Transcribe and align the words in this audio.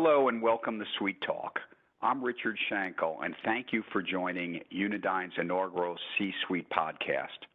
Hello 0.00 0.28
and 0.28 0.40
welcome 0.40 0.78
to 0.78 0.84
Suite 0.96 1.20
Talk. 1.26 1.58
I'm 2.02 2.22
Richard 2.22 2.56
Schenkel, 2.68 3.18
and 3.24 3.34
thank 3.44 3.72
you 3.72 3.82
for 3.90 4.00
joining 4.00 4.60
Unidine's 4.70 5.32
inaugural 5.36 5.96
C-Suite 6.16 6.70
podcast. 6.70 7.48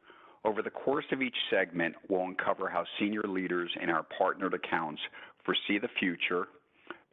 Over 0.43 0.61
the 0.61 0.69
course 0.69 1.05
of 1.14 1.21
each 1.21 1.37
segment, 1.50 1.95
we'll 2.09 2.25
uncover 2.25 2.68
how 2.68 2.83
senior 3.00 3.21
leaders 3.25 3.71
in 3.82 3.89
our 3.89 4.05
partnered 4.18 4.54
accounts 4.54 5.01
foresee 5.45 5.79
the 5.79 5.87
future, 5.97 6.50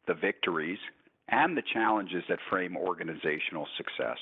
the 0.08 0.14
victories, 0.14 0.80
and 1.28 1.56
the 1.56 1.62
challenges 1.72 2.24
that 2.28 2.40
frame 2.50 2.76
organizational 2.76 3.68
success. 3.76 4.18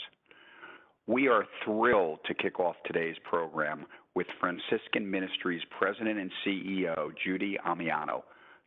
We 1.07 1.27
are 1.27 1.47
thrilled 1.65 2.19
to 2.27 2.35
kick 2.35 2.61
off 2.61 2.77
today's 2.85 3.17
program 3.25 3.87
with 4.15 4.27
Franciscan 4.39 5.11
Ministries 5.11 5.63
President 5.79 6.19
and 6.19 6.31
CEO, 6.45 7.13
Judy 7.25 7.57
Amiano, 7.67 8.25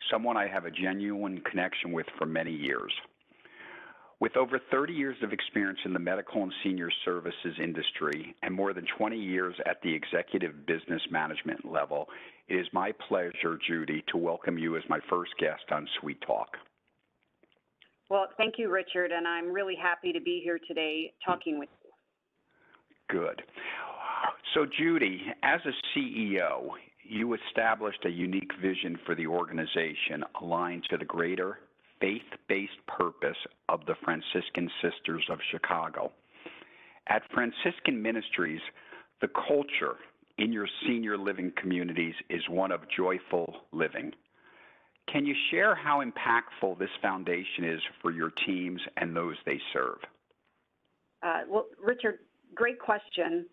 someone 0.09 0.37
I 0.37 0.47
have 0.47 0.65
a 0.65 0.71
genuine 0.71 1.41
connection 1.41 1.91
with 1.91 2.07
for 2.17 2.25
many 2.25 2.51
years. 2.51 2.91
With 4.19 4.37
over 4.37 4.59
30 4.69 4.93
years 4.93 5.17
of 5.23 5.33
experience 5.33 5.79
in 5.83 5.93
the 5.93 5.99
medical 5.99 6.43
and 6.43 6.53
senior 6.63 6.89
services 7.03 7.55
industry 7.61 8.35
and 8.43 8.53
more 8.53 8.71
than 8.71 8.85
20 8.97 9.17
years 9.17 9.55
at 9.65 9.81
the 9.81 9.93
executive 9.93 10.65
business 10.67 11.01
management 11.09 11.65
level, 11.65 12.07
it 12.47 12.55
is 12.55 12.67
my 12.71 12.91
pleasure, 13.07 13.57
Judy, 13.67 14.03
to 14.09 14.17
welcome 14.17 14.59
you 14.59 14.77
as 14.77 14.83
my 14.89 14.99
first 15.09 15.31
guest 15.39 15.63
on 15.71 15.87
Suite 15.99 16.21
Talk. 16.25 16.49
Well, 18.11 18.27
thank 18.37 18.55
you, 18.59 18.69
Richard, 18.69 19.11
and 19.11 19.27
I'm 19.27 19.51
really 19.51 19.75
happy 19.75 20.13
to 20.13 20.21
be 20.21 20.41
here 20.43 20.59
today 20.67 21.13
talking 21.25 21.57
with 21.57 21.69
you. 21.83 21.89
Good. 23.09 23.41
So, 24.53 24.65
Judy, 24.77 25.21
as 25.43 25.61
a 25.65 25.71
CEO, 25.97 26.69
you 27.11 27.33
established 27.33 28.05
a 28.05 28.09
unique 28.09 28.51
vision 28.61 28.97
for 29.05 29.15
the 29.15 29.27
organization 29.27 30.23
aligned 30.41 30.85
to 30.89 30.97
the 30.97 31.03
greater 31.03 31.59
faith 31.99 32.21
based 32.47 32.71
purpose 32.87 33.37
of 33.67 33.85
the 33.85 33.95
Franciscan 34.05 34.69
Sisters 34.81 35.23
of 35.29 35.37
Chicago. 35.51 36.13
At 37.07 37.23
Franciscan 37.33 38.01
Ministries, 38.01 38.61
the 39.19 39.27
culture 39.27 39.97
in 40.37 40.53
your 40.53 40.67
senior 40.87 41.17
living 41.17 41.51
communities 41.57 42.15
is 42.29 42.41
one 42.49 42.71
of 42.71 42.79
joyful 42.95 43.55
living. 43.73 44.13
Can 45.11 45.25
you 45.25 45.35
share 45.51 45.75
how 45.75 46.01
impactful 46.01 46.79
this 46.79 46.89
foundation 47.01 47.65
is 47.65 47.81
for 48.01 48.11
your 48.11 48.31
teams 48.47 48.79
and 48.95 49.13
those 49.13 49.35
they 49.45 49.59
serve? 49.73 49.97
Uh, 51.21 51.41
well, 51.49 51.65
Richard, 51.83 52.19
great 52.55 52.79
question. 52.79 53.47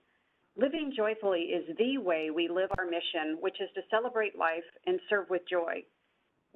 Living 0.59 0.93
joyfully 0.95 1.55
is 1.55 1.65
the 1.79 1.99
way 1.99 2.31
we 2.31 2.49
live 2.49 2.69
our 2.79 2.85
mission, 2.85 3.39
which 3.39 3.61
is 3.61 3.69
to 3.77 3.81
celebrate 3.93 4.37
life 4.37 4.67
and 4.87 4.99
serve 5.09 5.31
with 5.31 5.43
joy. 5.49 5.85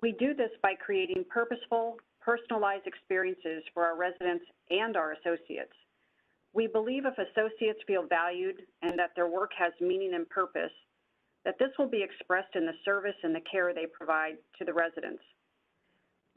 We 0.02 0.10
do 0.18 0.34
this 0.34 0.50
by 0.60 0.74
creating 0.74 1.24
purposeful, 1.30 1.98
personalized 2.20 2.88
experiences 2.88 3.62
for 3.72 3.84
our 3.84 3.96
residents 3.96 4.44
and 4.70 4.96
our 4.96 5.12
associates. 5.12 5.72
We 6.52 6.66
believe 6.66 7.04
if 7.06 7.14
associates 7.16 7.78
feel 7.86 8.04
valued 8.04 8.62
and 8.82 8.98
that 8.98 9.12
their 9.14 9.28
work 9.28 9.52
has 9.56 9.72
meaning 9.80 10.14
and 10.14 10.28
purpose, 10.28 10.72
that 11.44 11.60
this 11.60 11.70
will 11.78 11.88
be 11.88 12.02
expressed 12.02 12.56
in 12.56 12.66
the 12.66 12.74
service 12.84 13.16
and 13.22 13.32
the 13.32 13.44
care 13.48 13.72
they 13.72 13.86
provide 13.86 14.34
to 14.58 14.64
the 14.64 14.74
residents. 14.74 15.22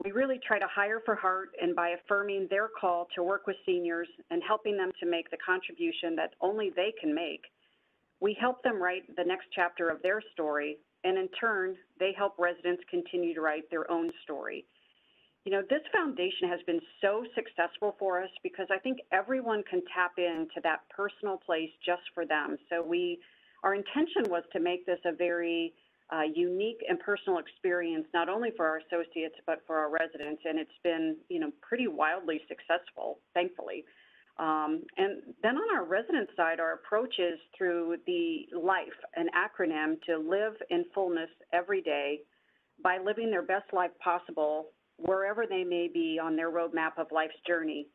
We 0.04 0.12
really 0.12 0.38
try 0.46 0.60
to 0.60 0.68
hire 0.72 1.00
for 1.04 1.16
heart 1.16 1.50
and 1.60 1.74
by 1.74 1.90
affirming 1.90 2.46
their 2.48 2.68
call 2.68 3.08
to 3.16 3.24
work 3.24 3.48
with 3.48 3.56
seniors 3.66 4.08
and 4.30 4.40
helping 4.46 4.76
them 4.76 4.92
to 5.00 5.06
make 5.10 5.30
the 5.30 5.38
contribution 5.44 6.14
that 6.14 6.34
only 6.40 6.70
they 6.76 6.92
can 7.00 7.12
make, 7.12 7.42
we 8.20 8.36
help 8.40 8.62
them 8.62 8.82
write 8.82 9.04
the 9.16 9.24
next 9.24 9.46
chapter 9.54 9.88
of 9.88 10.02
their 10.02 10.22
story 10.32 10.78
and 11.06 11.16
in 11.16 11.28
turn, 11.40 11.76
they 12.00 12.12
help 12.16 12.34
residents 12.36 12.82
continue 12.90 13.32
to 13.34 13.40
write 13.40 13.70
their 13.70 13.88
own 13.88 14.10
story. 14.24 14.66
You 15.44 15.52
know, 15.52 15.62
this 15.70 15.82
foundation 15.92 16.48
has 16.48 16.58
been 16.66 16.80
so 17.00 17.24
successful 17.36 17.94
for 18.00 18.20
us 18.20 18.30
because 18.42 18.66
I 18.72 18.78
think 18.78 18.98
everyone 19.12 19.62
can 19.70 19.82
tap 19.94 20.18
into 20.18 20.60
that 20.64 20.80
personal 20.90 21.36
place 21.36 21.70
just 21.84 22.02
for 22.12 22.26
them. 22.26 22.56
So 22.68 22.82
we, 22.82 23.20
our 23.62 23.76
intention 23.76 24.24
was 24.28 24.42
to 24.52 24.58
make 24.58 24.84
this 24.84 24.98
a 25.04 25.14
very 25.14 25.72
uh, 26.10 26.22
unique 26.34 26.82
and 26.88 26.98
personal 26.98 27.38
experience, 27.38 28.06
not 28.12 28.28
only 28.28 28.50
for 28.56 28.66
our 28.66 28.78
associates, 28.78 29.36
but 29.46 29.62
for 29.64 29.76
our 29.76 29.90
residents. 29.90 30.42
And 30.44 30.58
it's 30.58 30.78
been, 30.82 31.16
you 31.28 31.38
know, 31.38 31.52
pretty 31.62 31.86
wildly 31.86 32.40
successful, 32.48 33.20
thankfully. 33.32 33.84
Um, 34.38 34.82
and 34.98 35.22
then 35.42 35.56
on 35.56 35.76
our 35.76 35.84
resident 35.84 36.28
side, 36.36 36.60
our 36.60 36.74
approach 36.74 37.14
is 37.18 37.38
through 37.56 37.96
the 38.06 38.46
LIFE, 38.54 38.92
an 39.16 39.28
acronym 39.34 40.00
to 40.02 40.18
live 40.18 40.54
in 40.68 40.84
fullness 40.94 41.30
every 41.52 41.80
day 41.80 42.20
by 42.82 42.98
living 42.98 43.30
their 43.30 43.42
best 43.42 43.72
life 43.72 43.92
possible 44.02 44.66
wherever 44.98 45.46
they 45.46 45.64
may 45.64 45.88
be 45.92 46.18
on 46.22 46.36
their 46.36 46.50
roadmap 46.50 46.98
of 46.98 47.06
life's 47.12 47.34
journey. 47.46 47.86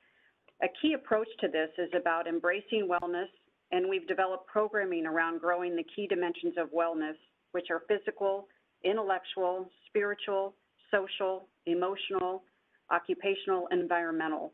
A 0.63 0.67
key 0.81 0.93
approach 0.93 1.27
to 1.41 1.47
this 1.47 1.69
is 1.77 1.89
about 1.95 2.27
embracing 2.27 2.87
wellness, 2.87 3.29
and 3.71 3.87
we've 3.87 4.07
developed 4.07 4.47
programming 4.47 5.05
around 5.05 5.41
growing 5.41 5.75
the 5.75 5.85
key 5.95 6.07
dimensions 6.07 6.55
of 6.57 6.69
wellness, 6.71 7.15
which 7.51 7.67
are 7.69 7.83
physical, 7.87 8.47
intellectual, 8.83 9.69
spiritual, 9.87 10.55
social, 10.91 11.47
emotional, 11.65 12.43
occupational, 12.91 13.67
and 13.71 13.81
environmental. 13.81 14.53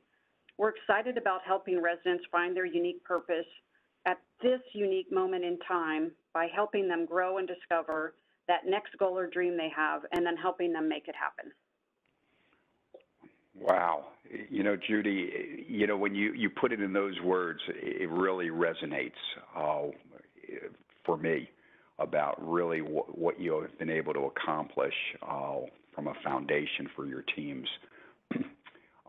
We're 0.57 0.69
excited 0.69 1.17
about 1.17 1.41
helping 1.45 1.81
residents 1.81 2.23
find 2.31 2.55
their 2.55 2.65
unique 2.65 3.03
purpose 3.03 3.45
at 4.05 4.17
this 4.41 4.61
unique 4.73 5.11
moment 5.11 5.43
in 5.43 5.59
time 5.67 6.11
by 6.33 6.47
helping 6.53 6.87
them 6.87 7.05
grow 7.05 7.37
and 7.37 7.47
discover 7.47 8.15
that 8.47 8.65
next 8.65 8.97
goal 8.97 9.17
or 9.17 9.27
dream 9.27 9.57
they 9.57 9.69
have 9.75 10.01
and 10.13 10.25
then 10.25 10.37
helping 10.37 10.73
them 10.73 10.87
make 10.87 11.07
it 11.07 11.15
happen. 11.15 11.51
Wow. 13.59 14.05
You 14.49 14.63
know, 14.63 14.75
Judy, 14.75 15.65
you 15.67 15.87
know, 15.87 15.97
when 15.97 16.15
you, 16.15 16.33
you 16.33 16.49
put 16.49 16.71
it 16.71 16.81
in 16.81 16.93
those 16.93 17.19
words, 17.21 17.59
it 17.69 18.09
really 18.09 18.49
resonates 18.49 19.11
uh, 19.55 19.87
for 21.05 21.17
me 21.17 21.49
about 21.99 22.35
really 22.39 22.79
what, 22.79 23.39
you 23.39 23.59
have 23.61 23.77
been 23.79 23.89
able 23.89 24.13
to 24.13 24.25
accomplish 24.25 24.93
uh, 25.27 25.55
from 25.93 26.07
a 26.07 26.13
foundation 26.23 26.87
for 26.95 27.07
your 27.07 27.23
teams. 27.35 27.67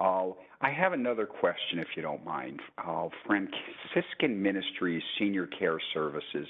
Uh, 0.00 0.28
I 0.60 0.70
have 0.70 0.92
another 0.92 1.26
question, 1.26 1.78
if 1.78 1.88
you 1.96 2.02
don't 2.02 2.24
mind. 2.24 2.60
Uh, 2.84 3.08
Franciscan 3.26 4.40
Ministries 4.40 5.02
Senior 5.18 5.46
Care 5.46 5.80
Services 5.92 6.46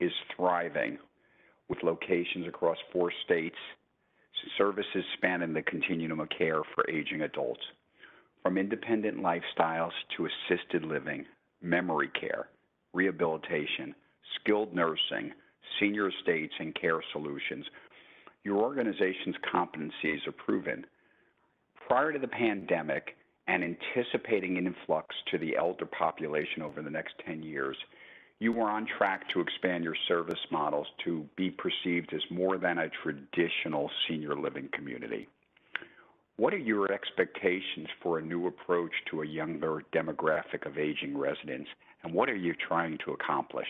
is 0.00 0.12
thriving 0.36 0.98
with 1.68 1.82
locations 1.82 2.46
across 2.46 2.76
four 2.92 3.12
states, 3.24 3.56
services 4.56 5.04
spanning 5.16 5.52
the 5.52 5.62
continuum 5.62 6.20
of 6.20 6.28
care 6.28 6.62
for 6.74 6.88
aging 6.88 7.22
adults, 7.22 7.62
from 8.42 8.56
independent 8.56 9.18
lifestyles 9.18 9.90
to 10.16 10.26
assisted 10.26 10.84
living, 10.84 11.24
memory 11.60 12.10
care, 12.20 12.48
rehabilitation, 12.92 13.94
skilled 14.38 14.72
nursing, 14.72 15.32
senior 15.80 16.08
estates, 16.08 16.54
and 16.60 16.74
care 16.80 17.00
solutions. 17.12 17.64
Your 18.44 18.58
organization's 18.58 19.34
competencies 19.52 20.24
are 20.28 20.32
proven 20.32 20.86
prior 21.88 22.12
to 22.12 22.18
the 22.18 22.28
pandemic 22.28 23.16
and 23.48 23.62
anticipating 23.62 24.58
an 24.58 24.66
influx 24.66 25.14
to 25.30 25.38
the 25.38 25.56
elder 25.56 25.86
population 25.86 26.62
over 26.62 26.82
the 26.82 26.90
next 26.90 27.14
10 27.24 27.42
years, 27.42 27.76
you 28.38 28.52
were 28.52 28.68
on 28.68 28.86
track 28.98 29.28
to 29.30 29.40
expand 29.40 29.84
your 29.84 29.96
service 30.08 30.38
models 30.50 30.86
to 31.04 31.26
be 31.36 31.50
perceived 31.50 32.12
as 32.12 32.20
more 32.30 32.58
than 32.58 32.78
a 32.78 32.90
traditional 33.02 33.90
senior 34.08 34.34
living 34.34 34.68
community. 34.72 35.28
What 36.36 36.52
are 36.52 36.58
your 36.58 36.92
expectations 36.92 37.88
for 38.02 38.18
a 38.18 38.22
new 38.22 38.46
approach 38.46 38.92
to 39.10 39.22
a 39.22 39.26
younger 39.26 39.82
demographic 39.94 40.66
of 40.66 40.76
aging 40.76 41.16
residents, 41.16 41.70
and 42.02 42.12
what 42.12 42.28
are 42.28 42.36
you 42.36 42.52
trying 42.68 42.98
to 43.06 43.12
accomplish? 43.12 43.68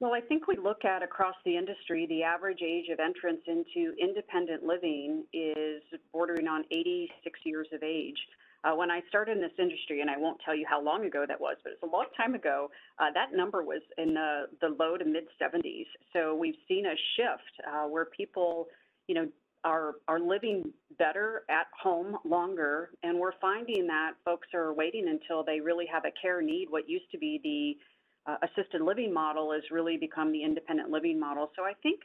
Well, 0.00 0.12
I 0.12 0.20
think 0.20 0.48
we 0.48 0.56
look 0.56 0.84
at 0.84 1.02
across 1.02 1.36
the 1.44 1.56
industry, 1.56 2.06
the 2.08 2.24
average 2.24 2.60
age 2.62 2.86
of 2.92 2.98
entrance 2.98 3.40
into 3.46 3.94
independent 4.00 4.64
living 4.64 5.24
is 5.32 5.82
bordering 6.12 6.48
on 6.48 6.64
86 6.70 7.38
years 7.44 7.68
of 7.72 7.82
age. 7.82 8.18
Uh, 8.64 8.74
when 8.74 8.90
I 8.90 9.02
started 9.08 9.36
in 9.36 9.42
this 9.42 9.52
industry, 9.58 10.00
and 10.00 10.10
I 10.10 10.16
won't 10.16 10.40
tell 10.44 10.56
you 10.56 10.66
how 10.68 10.82
long 10.82 11.04
ago 11.04 11.24
that 11.28 11.40
was, 11.40 11.56
but 11.62 11.72
it's 11.72 11.82
a 11.82 11.86
long 11.86 12.06
time 12.16 12.34
ago, 12.34 12.70
uh, 12.98 13.12
that 13.12 13.36
number 13.36 13.62
was 13.62 13.82
in 13.98 14.14
the, 14.14 14.46
the 14.60 14.68
low 14.68 14.96
to 14.96 15.04
mid 15.04 15.24
70s. 15.40 15.86
So 16.12 16.34
we've 16.34 16.56
seen 16.66 16.86
a 16.86 16.96
shift 17.16 17.68
uh, 17.68 17.86
where 17.86 18.06
people, 18.06 18.66
you 19.06 19.14
know, 19.14 19.28
are, 19.64 19.94
are 20.08 20.18
living 20.18 20.72
better 20.98 21.42
at 21.48 21.66
home 21.80 22.16
longer, 22.24 22.90
and 23.02 23.18
we're 23.18 23.38
finding 23.40 23.86
that 23.86 24.12
folks 24.24 24.48
are 24.54 24.72
waiting 24.72 25.08
until 25.08 25.44
they 25.44 25.60
really 25.60 25.86
have 25.90 26.04
a 26.04 26.12
care 26.20 26.42
need, 26.42 26.66
what 26.70 26.88
used 26.88 27.10
to 27.12 27.18
be 27.18 27.40
the 27.42 27.76
uh, 28.26 28.36
assisted 28.42 28.80
living 28.80 29.12
model 29.12 29.52
has 29.52 29.62
really 29.70 29.96
become 29.96 30.32
the 30.32 30.42
independent 30.42 30.90
living 30.90 31.18
model. 31.18 31.50
So 31.56 31.64
I 31.64 31.72
think, 31.82 32.00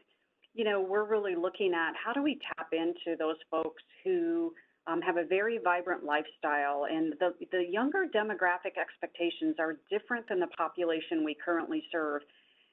you 0.53 0.65
know, 0.65 0.81
we're 0.81 1.05
really 1.05 1.35
looking 1.35 1.73
at 1.73 1.93
how 2.03 2.13
do 2.13 2.21
we 2.21 2.39
tap 2.55 2.67
into 2.71 3.17
those 3.17 3.37
folks 3.49 3.83
who 4.03 4.53
um, 4.87 5.01
have 5.01 5.17
a 5.17 5.23
very 5.23 5.59
vibrant 5.63 6.03
lifestyle, 6.03 6.85
and 6.89 7.13
the, 7.19 7.33
the 7.51 7.63
younger 7.69 8.05
demographic 8.13 8.75
expectations 8.81 9.55
are 9.59 9.77
different 9.89 10.27
than 10.27 10.39
the 10.39 10.47
population 10.47 11.23
we 11.23 11.35
currently 11.45 11.83
serve. 11.91 12.21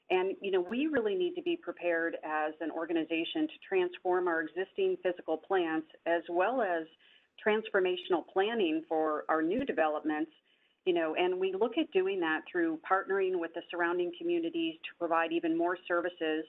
And, 0.08 0.36
you 0.40 0.52
know, 0.52 0.60
we 0.60 0.86
really 0.86 1.16
need 1.16 1.34
to 1.34 1.42
be 1.42 1.56
prepared 1.56 2.16
as 2.24 2.54
an 2.60 2.70
organization 2.70 3.48
to 3.48 3.54
transform 3.68 4.28
our 4.28 4.40
existing 4.40 4.96
physical 5.02 5.36
plants 5.36 5.88
as 6.06 6.22
well 6.30 6.62
as 6.62 6.86
transformational 7.44 8.24
planning 8.32 8.82
for 8.88 9.24
our 9.28 9.42
new 9.42 9.64
developments, 9.64 10.30
you 10.86 10.94
know, 10.94 11.16
and 11.16 11.38
we 11.38 11.52
look 11.52 11.76
at 11.78 11.90
doing 11.90 12.20
that 12.20 12.42
through 12.50 12.78
partnering 12.88 13.40
with 13.40 13.52
the 13.54 13.62
surrounding 13.70 14.12
communities 14.16 14.76
to 14.84 14.98
provide 14.98 15.32
even 15.32 15.58
more 15.58 15.76
services, 15.86 16.44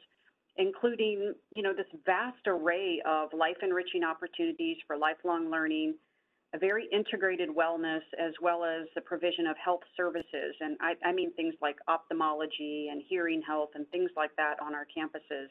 including, 0.57 1.33
you 1.55 1.63
know, 1.63 1.73
this 1.73 1.87
vast 2.05 2.45
array 2.45 3.01
of 3.07 3.29
life 3.33 3.57
enriching 3.63 4.03
opportunities 4.03 4.77
for 4.85 4.95
lifelong 4.95 5.49
learning, 5.49 5.95
a 6.53 6.59
very 6.59 6.87
integrated 6.93 7.49
wellness 7.49 8.03
as 8.23 8.31
well 8.39 8.63
as 8.63 8.87
the 8.93 9.01
provision 9.01 9.47
of 9.47 9.57
health 9.57 9.81
services. 9.97 10.55
And 10.61 10.77
I, 10.81 10.93
I 11.03 11.11
mean 11.13 11.33
things 11.33 11.55
like 11.59 11.77
ophthalmology 11.87 12.89
and 12.91 13.01
hearing 13.09 13.41
health 13.41 13.71
and 13.73 13.89
things 13.89 14.11
like 14.15 14.35
that 14.37 14.57
on 14.61 14.75
our 14.75 14.85
campuses. 14.85 15.47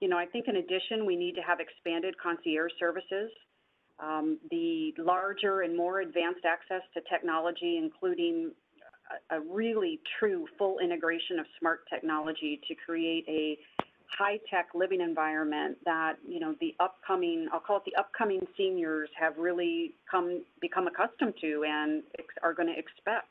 You 0.00 0.08
know, 0.08 0.16
I 0.16 0.24
think 0.24 0.48
in 0.48 0.56
addition, 0.56 1.04
we 1.04 1.14
need 1.14 1.34
to 1.34 1.42
have 1.42 1.60
expanded 1.60 2.14
concierge 2.22 2.72
services, 2.78 3.30
um, 4.00 4.38
the 4.50 4.94
larger 4.98 5.62
and 5.62 5.76
more 5.76 6.00
advanced 6.00 6.44
access 6.44 6.82
to 6.94 7.00
technology, 7.10 7.78
including 7.82 8.52
a, 9.30 9.36
a 9.36 9.40
really 9.40 10.00
true 10.18 10.46
full 10.56 10.78
integration 10.78 11.38
of 11.38 11.46
smart 11.58 11.80
technology 11.88 12.60
to 12.68 12.74
create 12.74 13.24
a 13.28 13.58
high-tech 14.18 14.68
living 14.74 15.00
environment 15.00 15.76
that, 15.84 16.14
you 16.26 16.40
know, 16.40 16.54
the 16.60 16.74
upcoming, 16.80 17.48
I'll 17.52 17.60
call 17.60 17.78
it 17.78 17.82
the 17.84 17.98
upcoming 17.98 18.40
seniors 18.56 19.10
have 19.18 19.36
really 19.36 19.94
come, 20.10 20.44
become 20.60 20.86
accustomed 20.86 21.34
to 21.40 21.64
and 21.66 22.02
are 22.42 22.54
going 22.54 22.68
to 22.68 22.78
expect. 22.78 23.28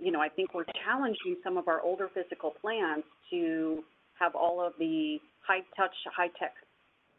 You 0.00 0.12
know, 0.12 0.20
I 0.20 0.28
think 0.28 0.54
we're 0.54 0.64
challenging 0.84 1.36
some 1.44 1.56
of 1.56 1.68
our 1.68 1.80
older 1.82 2.08
physical 2.12 2.54
plants 2.60 3.06
to 3.30 3.84
have 4.18 4.34
all 4.34 4.60
of 4.60 4.72
the 4.78 5.18
high-touch, 5.46 5.94
high-tech 6.16 6.54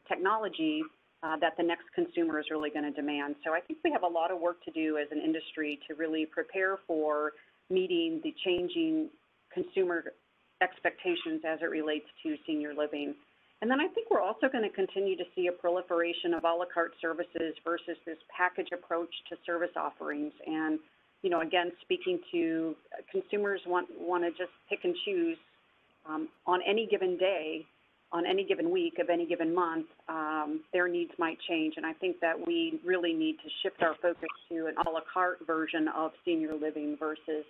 technology 0.07 0.84
uh, 1.24 1.38
that 1.38 1.56
the 1.58 1.64
next 1.64 1.86
consumer 1.94 2.40
is 2.40 2.46
really 2.50 2.70
going 2.70 2.86
to 2.86 2.92
demand. 2.92 3.36
So 3.46 3.54
I 3.54 3.60
think 3.60 3.80
we 3.84 3.92
have 3.92 4.04
a 4.04 4.08
lot 4.08 4.32
of 4.32 4.40
work 4.40 4.64
to 4.66 4.72
do 4.72 4.98
as 4.98 5.08
an 5.12 5.20
industry 5.20 5.80
to 5.88 5.96
really 5.96 6.26
prepare 6.26 6.78
for 6.88 7.34
meeting 7.70 8.20
the 8.24 8.34
changing 8.44 9.10
consumer 9.54 10.14
expectations 10.62 11.42
as 11.48 11.60
it 11.62 11.70
relates 11.70 12.06
to 12.24 12.36
senior 12.46 12.74
living. 12.74 13.16
And 13.62 13.70
then 13.70 13.80
I 13.80 13.88
think 13.88 14.10
we're 14.10 14.22
also 14.22 14.50
going 14.52 14.64
to 14.64 14.76
continue 14.76 15.16
to 15.18 15.24
see 15.36 15.48
a 15.48 15.52
proliferation 15.52 16.34
of 16.34 16.44
a 16.44 16.48
la 16.48 16.66
carte 16.74 16.94
services 17.00 17.54
versus 17.64 17.98
this 18.06 18.18
package 18.36 18.70
approach 18.74 19.14
to 19.30 19.38
service 19.46 19.70
offerings. 19.76 20.34
And, 20.48 20.80
you 21.22 21.30
know, 21.30 21.42
again, 21.42 21.72
speaking 21.82 22.20
to 22.32 22.76
consumers 23.12 23.62
want, 23.68 23.88
want 24.00 24.24
to 24.24 24.32
just 24.32 24.52
pick 24.68 24.80
and 24.84 24.96
choose 25.06 25.38
um, 26.10 26.28
on 26.48 26.62
any 26.68 26.88
given 26.88 27.18
day, 27.18 27.66
on 28.13 28.25
any 28.25 28.44
given 28.44 28.69
week 28.69 29.00
of 29.00 29.10
any 29.10 29.25
given 29.25 29.54
month, 29.54 29.88
um, 30.10 30.62
their 30.74 30.88
needs 30.88 31.12
might 31.18 31.38
change. 31.48 31.75
And 31.78 31.86
I 31.86 31.94
think 31.94 32.19
that 32.19 32.36
we 32.46 32.80
really 32.86 33.13
need 33.13 33.38
to 33.44 33.50
shift 33.63 33.81
our 33.81 33.96
focus 34.02 34.30
to 34.50 34.68
an 34.68 34.75
a 34.86 34.90
la 34.90 35.00
carte 35.13 35.46
version 35.48 35.88
of 35.90 36.12
senior 36.25 36.54
living 36.56 36.98
versus 37.00 37.46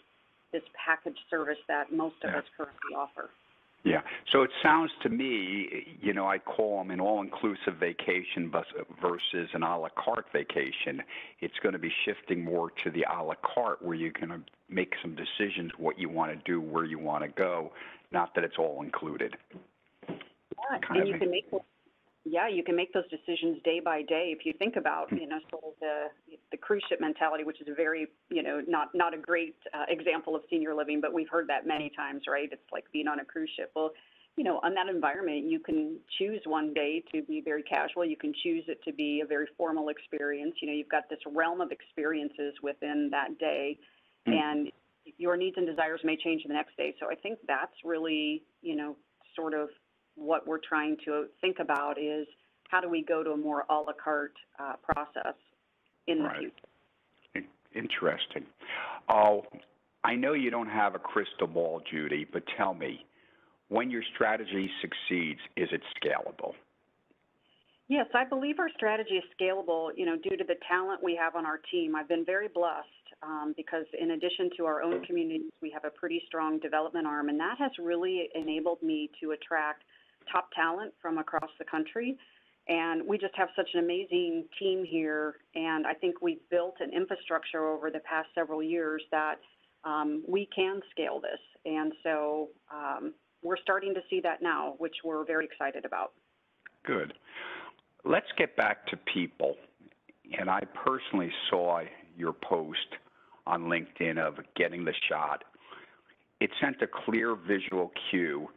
this 0.51 0.63
package 0.85 1.17
service 1.29 1.57
that 1.67 1.91
most 1.91 2.15
of 2.23 2.31
Yeah. 2.31 2.39
us 2.39 2.45
currently 2.55 2.95
offer. 2.95 3.29
Yeah. 3.83 4.01
So 4.31 4.43
it 4.43 4.51
sounds 4.61 4.91
to 5.01 5.09
me, 5.09 5.97
you 5.99 6.13
know, 6.13 6.27
I 6.27 6.37
call 6.37 6.77
them 6.77 6.91
an 6.91 6.99
all-inclusive 6.99 7.77
vacation 7.77 8.51
versus 9.01 9.49
an 9.53 9.63
a 9.63 9.79
la 9.79 9.89
carte 9.89 10.31
vacation. 10.31 11.01
It's 11.39 11.57
going 11.63 11.73
to 11.73 11.79
be 11.79 11.91
shifting 12.05 12.43
more 12.43 12.69
to 12.83 12.91
the 12.91 13.05
a 13.09 13.23
la 13.23 13.33
carte 13.41 13.81
where 13.81 13.95
you're 13.95 14.11
going 14.11 14.29
to 14.29 14.41
make 14.69 14.93
some 15.01 15.15
decisions 15.15 15.71
what 15.77 15.97
you 15.97 16.09
want 16.09 16.31
to 16.31 16.37
do, 16.45 16.61
where 16.61 16.85
you 16.85 16.99
want 16.99 17.23
to 17.23 17.29
go, 17.29 17.71
not 18.11 18.35
that 18.35 18.43
it's 18.43 18.57
all 18.59 18.83
included. 18.83 19.35
Yeah, 20.61 20.79
and 20.89 21.07
you 21.07 21.17
can 21.17 21.31
make 21.31 21.49
those, 21.51 21.61
yeah, 22.23 22.47
you 22.47 22.63
can 22.63 22.75
make 22.75 22.93
those 22.93 23.07
decisions 23.09 23.61
day 23.63 23.79
by 23.79 24.03
day. 24.03 24.33
If 24.37 24.45
you 24.45 24.53
think 24.53 24.75
about, 24.75 25.09
Hmm. 25.09 25.17
you 25.17 25.27
know, 25.27 25.39
sort 25.49 25.63
of 25.63 25.73
the 25.79 26.09
the 26.51 26.57
cruise 26.57 26.83
ship 26.89 26.99
mentality, 27.01 27.43
which 27.43 27.61
is 27.61 27.67
a 27.67 27.73
very, 27.73 28.07
you 28.29 28.43
know, 28.43 28.61
not 28.67 28.93
not 28.93 29.13
a 29.13 29.17
great 29.17 29.55
uh, 29.73 29.85
example 29.87 30.35
of 30.35 30.43
senior 30.49 30.73
living, 30.75 31.01
but 31.01 31.13
we've 31.13 31.29
heard 31.29 31.47
that 31.47 31.65
many 31.65 31.89
times, 31.89 32.23
right? 32.27 32.49
It's 32.51 32.71
like 32.71 32.85
being 32.91 33.07
on 33.07 33.19
a 33.19 33.25
cruise 33.25 33.49
ship. 33.55 33.71
Well, 33.75 33.91
you 34.37 34.43
know, 34.43 34.59
on 34.63 34.73
that 34.75 34.87
environment, 34.87 35.45
you 35.49 35.59
can 35.59 35.97
choose 36.17 36.41
one 36.45 36.73
day 36.73 37.03
to 37.11 37.21
be 37.23 37.41
very 37.41 37.63
casual. 37.63 38.05
You 38.05 38.15
can 38.15 38.33
choose 38.43 38.63
it 38.67 38.81
to 38.83 38.93
be 38.93 39.21
a 39.21 39.25
very 39.25 39.47
formal 39.57 39.89
experience. 39.89 40.55
You 40.61 40.67
know, 40.67 40.73
you've 40.73 40.89
got 40.89 41.09
this 41.09 41.19
realm 41.25 41.59
of 41.59 41.71
experiences 41.71 42.53
within 42.61 43.09
that 43.11 43.37
day, 43.39 43.77
Hmm. 44.25 44.33
and 44.33 44.71
your 45.17 45.35
needs 45.35 45.57
and 45.57 45.65
desires 45.65 46.01
may 46.03 46.15
change 46.15 46.43
the 46.43 46.53
next 46.53 46.77
day. 46.77 46.95
So 46.99 47.09
I 47.09 47.15
think 47.15 47.39
that's 47.47 47.73
really, 47.83 48.43
you 48.61 48.75
know, 48.75 48.95
sort 49.35 49.53
of 49.53 49.69
what 50.21 50.47
we're 50.47 50.59
trying 50.59 50.97
to 51.05 51.25
think 51.41 51.57
about 51.59 51.97
is 51.99 52.27
how 52.69 52.79
do 52.79 52.89
we 52.89 53.03
go 53.03 53.23
to 53.23 53.31
a 53.31 53.37
more 53.37 53.65
a 53.69 53.73
la 53.73 53.93
carte 53.93 54.37
uh, 54.59 54.73
process 54.81 55.35
in 56.07 56.19
the 56.19 56.23
Right. 56.25 56.39
future? 56.39 57.47
Interesting. 57.73 58.45
Oh, 59.07 59.45
I 60.03 60.15
know 60.15 60.33
you 60.33 60.51
don't 60.51 60.69
have 60.69 60.93
a 60.93 60.99
crystal 60.99 61.47
ball, 61.47 61.81
Judy, 61.89 62.25
but 62.31 62.43
tell 62.57 62.73
me, 62.73 63.05
when 63.69 63.89
your 63.89 64.03
strategy 64.13 64.69
succeeds, 64.81 65.39
is 65.55 65.69
it 65.71 65.81
scalable? 65.95 66.53
Yes, 67.87 68.07
I 68.13 68.25
believe 68.25 68.59
our 68.59 68.69
strategy 68.75 69.15
is 69.15 69.23
scalable, 69.39 69.91
you 69.95 70.05
know, 70.05 70.17
due 70.17 70.35
to 70.37 70.43
the 70.43 70.55
talent 70.67 71.01
we 71.03 71.15
have 71.15 71.35
on 71.35 71.45
our 71.45 71.59
team. 71.71 71.95
I've 71.95 72.07
been 72.07 72.25
very 72.25 72.47
blessed 72.47 72.87
um, 73.23 73.53
because 73.55 73.85
in 73.99 74.11
addition 74.11 74.49
to 74.57 74.65
our 74.65 74.81
own 74.81 75.03
communities, 75.05 75.51
we 75.61 75.69
have 75.71 75.85
a 75.85 75.89
pretty 75.89 76.21
strong 76.25 76.59
development 76.59 77.07
arm, 77.07 77.29
and 77.29 77.39
that 77.39 77.57
has 77.59 77.71
really 77.79 78.29
enabled 78.35 78.81
me 78.81 79.09
to 79.21 79.31
attract 79.31 79.83
top 80.31 80.49
talent 80.53 80.93
from 81.01 81.17
across 81.17 81.49
the 81.59 81.65
country. 81.65 82.17
And 82.67 83.07
we 83.07 83.17
just 83.17 83.35
have 83.35 83.49
such 83.55 83.69
an 83.73 83.83
amazing 83.83 84.45
team 84.59 84.85
here, 84.85 85.35
and 85.55 85.87
I 85.87 85.93
think 85.93 86.21
we've 86.21 86.47
built 86.49 86.75
an 86.79 86.93
infrastructure 86.93 87.67
over 87.67 87.89
the 87.89 87.99
past 87.99 88.29
several 88.35 88.61
years 88.61 89.01
that 89.11 89.39
um, 89.83 90.23
we 90.27 90.47
can 90.55 90.79
scale 90.91 91.19
this. 91.19 91.39
And 91.65 91.91
so 92.03 92.49
um, 92.71 93.13
we're 93.41 93.57
starting 93.57 93.93
to 93.95 94.01
see 94.09 94.21
that 94.21 94.41
now, 94.41 94.75
which 94.77 94.95
we're 95.03 95.25
very 95.25 95.45
excited 95.45 95.85
about. 95.85 96.13
Good. 96.85 97.13
Let's 98.05 98.27
get 98.37 98.55
back 98.55 98.85
to 98.87 98.97
people. 99.11 99.55
And 100.37 100.49
I 100.49 100.61
personally 100.85 101.31
saw 101.49 101.81
your 102.15 102.33
post 102.33 102.77
on 103.47 103.63
LinkedIn 103.63 104.17
of 104.17 104.35
getting 104.55 104.85
the 104.85 104.93
shot. 105.09 105.43
It 106.39 106.51
sent 106.61 106.81
a 106.81 106.87
clear 106.87 107.35
visual 107.35 107.91
cue, 108.09 108.49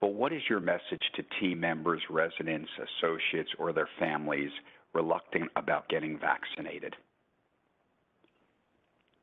but 0.00 0.14
what 0.14 0.32
is 0.32 0.42
your 0.48 0.60
message 0.60 1.02
to 1.16 1.22
team 1.40 1.60
members, 1.60 2.00
residents, 2.08 2.70
associates, 2.78 3.50
or 3.58 3.72
their 3.72 3.88
families 3.98 4.50
reluctant 4.94 5.50
about 5.56 5.88
getting 5.88 6.18
vaccinated? 6.18 6.96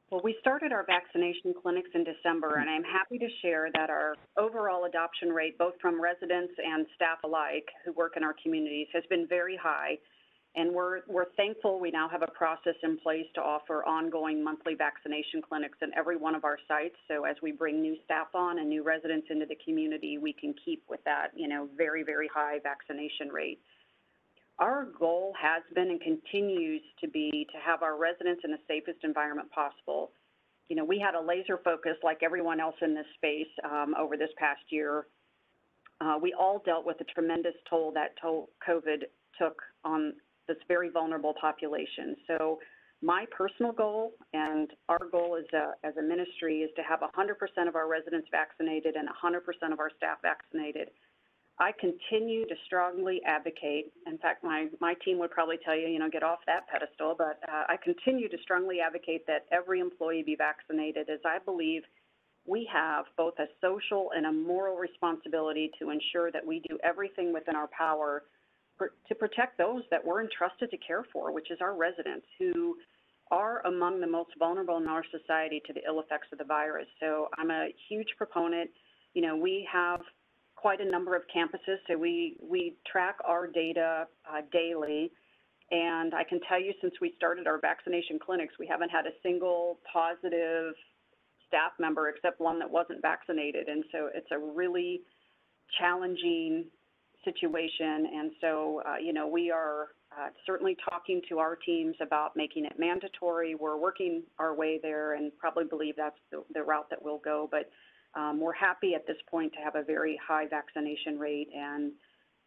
Well, 0.10 0.22
we 0.24 0.38
started 0.39 0.72
our 0.72 0.86
vaccination 0.86 1.53
clinics 1.62 1.89
in 1.93 2.05
December, 2.05 2.60
and 2.62 2.69
I'm 2.69 2.84
happy 2.84 3.17
to 3.17 3.27
share 3.41 3.67
that 3.74 3.89
our 3.89 4.15
overall 4.38 4.86
adoption 4.86 5.29
rate, 5.29 5.57
both 5.57 5.74
from 5.81 6.01
residents 6.01 6.53
and 6.63 6.86
staff 6.96 7.17
alike 7.25 7.67
who 7.84 7.91
work 7.91 8.13
in 8.15 8.24
our 8.24 8.34
communities, 8.41 8.88
has 8.93 9.03
been 9.10 9.27
very 9.27 9.57
high. 9.62 9.98
And 10.57 10.73
we're, 10.73 11.01
we're 11.07 11.29
thankful 11.37 11.79
we 11.79 11.91
now 11.91 12.09
have 12.09 12.23
a 12.23 12.31
process 12.31 12.73
in 12.81 12.97
place 12.97 13.27
to 13.35 13.41
offer 13.41 13.85
ongoing 13.85 14.43
monthly 14.43 14.73
vaccination 14.73 15.39
clinics 15.47 15.77
in 15.83 15.91
every 15.95 16.17
one 16.17 16.33
of 16.33 16.43
our 16.45 16.57
sites. 16.67 16.95
So 17.07 17.25
as 17.25 17.35
we 17.43 17.51
bring 17.51 17.79
new 17.79 17.95
staff 18.03 18.29
on 18.33 18.57
and 18.57 18.67
new 18.67 18.83
residents 18.83 19.27
into 19.29 19.45
the 19.45 19.57
community, 19.63 20.17
we 20.17 20.33
can 20.33 20.55
keep 20.65 20.81
with 20.89 20.99
that, 21.05 21.27
you 21.35 21.47
know, 21.47 21.69
very, 21.77 22.01
very 22.01 22.27
high 22.33 22.57
vaccination 22.63 23.29
rate. 23.29 23.59
Our 24.57 24.87
goal 24.99 25.35
has 25.39 25.61
been 25.75 25.91
and 25.91 26.01
continues 26.01 26.81
to 27.01 27.07
be 27.07 27.47
to 27.51 27.59
have 27.63 27.83
our 27.83 27.95
residents 27.95 28.41
in 28.43 28.49
the 28.49 28.57
safest 28.67 29.03
environment 29.03 29.51
possible. 29.51 30.09
You 30.69 30.75
know, 30.75 30.85
we 30.85 30.97
had 30.97 31.13
a 31.13 31.21
laser 31.21 31.59
focus, 31.63 31.97
like 32.03 32.23
everyone 32.23 32.59
else 32.59 32.75
in 32.81 32.95
this 32.95 33.05
space, 33.15 33.45
um, 33.63 33.93
over 33.95 34.17
this 34.17 34.31
past 34.39 34.61
year. 34.69 35.05
Uh, 36.01 36.15
we 36.19 36.33
all 36.33 36.63
dealt 36.65 36.83
with 36.83 36.97
the 36.97 37.05
tremendous 37.05 37.53
toll 37.69 37.91
that 37.93 38.15
COVID 38.23 39.03
took 39.39 39.61
on 39.85 40.13
this 40.48 40.58
very 40.68 40.89
vulnerable 40.89 41.34
population. 41.39 42.16
So, 42.27 42.60
my 43.04 43.25
personal 43.30 43.72
goal 43.72 44.13
and 44.34 44.72
our 44.89 45.00
goal 45.12 45.38
as 45.38 45.46
a, 45.54 45.88
as 45.88 45.96
a 45.98 46.01
ministry 46.01 46.62
is 46.62 46.72
to 46.75 46.82
have 46.82 47.01
100% 47.01 47.68
of 47.68 47.75
our 47.75 47.88
residents 47.88 48.27
vaccinated 48.32 48.96
and 48.96 49.08
100% 49.08 49.72
of 49.72 49.80
our 49.80 49.92
staff 49.96 50.18
vaccinated. 50.24 50.89
I 51.60 51.72
continue 51.80 52.46
to 52.48 52.56
strongly 52.66 53.22
advocate. 53.25 53.92
In 54.08 54.18
fact, 54.18 54.44
my, 54.44 54.68
my 54.80 54.96
team 55.06 55.20
would 55.20 55.32
probably 55.32 55.58
tell 55.63 55.75
you, 55.75 55.88
you 55.88 56.00
know, 56.00 56.10
get 56.10 56.24
off 56.24 56.39
that 56.48 56.68
pedestal, 56.68 57.16
but 57.18 57.39
uh, 57.48 57.63
I 57.68 57.77
continue 57.84 58.30
to 58.30 58.38
strongly 58.42 58.80
advocate 58.80 59.25
that 59.27 59.46
every 59.51 59.80
employee 59.80 60.24
be 60.24 60.36
vaccinated 60.36 61.10
as 61.10 61.20
I 61.24 61.38
believe 61.44 61.84
we 62.48 62.68
have 62.72 63.06
both 63.18 63.34
a 63.39 63.46
social 63.62 64.12
and 64.16 64.25
a 64.25 64.32
moral 64.32 64.77
responsibility 64.77 65.70
to 65.80 65.89
ensure 65.89 66.32
that 66.32 66.46
we 66.46 66.62
do 66.68 66.77
everything 66.84 67.34
within 67.34 67.56
our 67.56 67.70
power 67.77 68.24
to 69.07 69.15
protect 69.15 69.57
those 69.57 69.84
that 69.91 70.03
we're 70.03 70.22
entrusted 70.22 70.72
to 70.72 70.77
care 70.77 71.05
for, 71.12 71.31
which 71.31 71.51
is 71.51 71.60
our 71.62 71.75
residents 71.75 72.25
who 72.38 72.75
are 73.31 73.65
among 73.65 74.00
the 74.00 74.07
most 74.07 74.29
vulnerable 74.39 74.77
in 74.77 74.88
our 74.88 75.03
society 75.12 75.62
to 75.67 75.74
the 75.74 75.81
ill 75.86 76.00
effects 76.00 76.27
of 76.31 76.38
the 76.38 76.46
virus. 76.46 76.88
So 77.00 77.27
I'm 77.38 77.51
a 77.51 77.67
huge 77.89 78.07
proponent 78.17 78.69
you 79.17 79.24
know, 79.24 79.36
we 79.36 79.67
have 79.74 80.01
quite 80.55 80.79
a 80.79 80.86
number 80.86 81.15
of 81.15 81.24
campuses, 81.36 81.77
so 81.88 81.98
we, 81.98 82.38
we 82.39 82.75
track 82.86 83.15
our 83.25 83.48
data 83.48 84.05
uh, 84.31 84.41
daily. 84.51 85.12
And 85.72 86.13
I 86.13 86.24
can 86.24 86.39
tell 86.48 86.62
you, 86.62 86.72
since 86.81 86.93
we 87.01 87.13
started 87.17 87.48
our 87.48 87.60
vaccination 87.60 88.19
clinics, 88.24 88.53
we 88.60 88.67
haven't 88.67 88.89
had 88.89 89.07
a 89.07 89.12
single 89.24 89.79
positive 89.91 90.74
staff 91.48 91.72
member 91.79 92.10
except 92.10 92.39
one 92.39 92.60
that 92.60 92.69
wasn't 92.69 93.01
vaccinated. 93.01 93.69
And 93.69 93.84
so 93.91 94.10
it's 94.13 94.29
a 94.31 94.38
really 94.38 95.01
challenging 95.79 96.65
situation. 97.27 98.07
And 98.15 98.31
so, 98.39 98.81
uh, 98.88 98.98
you 98.98 99.13
know, 99.13 99.27
we 99.27 99.51
are 99.51 99.89
uh, 100.17 100.29
certainly 100.46 100.75
talking 100.89 101.22
to 101.29 101.39
our 101.39 101.55
teams 101.55 101.96
about 102.01 102.36
making 102.36 102.65
it 102.65 102.79
mandatory. 102.79 103.55
We're 103.55 103.77
working 103.77 104.24
our 104.39 104.55
way 104.55 104.79
there 104.81 105.13
and 105.13 105.31
probably 105.38 105.65
believe 105.65 105.96
that's 105.98 106.19
the, 106.31 106.43
the 106.53 106.63
route 106.63 106.89
that 106.89 107.00
we'll 107.01 107.19
go. 107.19 107.48
But 107.51 107.69
um, 108.19 108.39
we're 108.39 108.53
happy 108.53 108.96
at 108.96 109.05
this 109.05 109.17
point 109.29 109.53
to 109.53 109.60
have 109.60 109.75
a 109.75 109.84
very 109.84 110.19
high 110.25 110.48
vaccination 110.48 111.19
rate. 111.19 111.50
And 111.55 111.91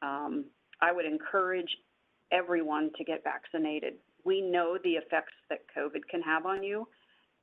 um, 0.03 0.45
I 0.81 0.93
would 0.93 1.05
encourage 1.05 1.71
everyone 2.33 2.91
to 2.97 3.05
get 3.05 3.23
vaccinated. 3.23 3.95
We 4.25 4.41
know 4.41 4.79
the 4.83 4.93
effects 4.93 5.35
that 5.49 5.61
COVID 5.77 6.01
can 6.11 6.23
have 6.23 6.47
on 6.47 6.63
you, 6.63 6.89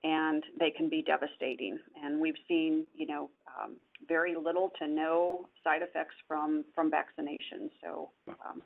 and 0.03 0.43
they 0.59 0.71
can 0.71 0.89
be 0.89 1.01
devastating. 1.01 1.79
And 2.03 2.19
we've 2.19 2.39
seen, 2.47 2.85
you 2.95 3.07
know, 3.07 3.29
um, 3.47 3.75
very 4.07 4.35
little 4.35 4.71
to 4.79 4.87
no 4.87 5.45
side 5.63 5.81
effects 5.81 6.15
from 6.27 6.63
from 6.75 6.91
vaccination. 6.91 7.69
So 7.81 8.09
um, 8.27 8.61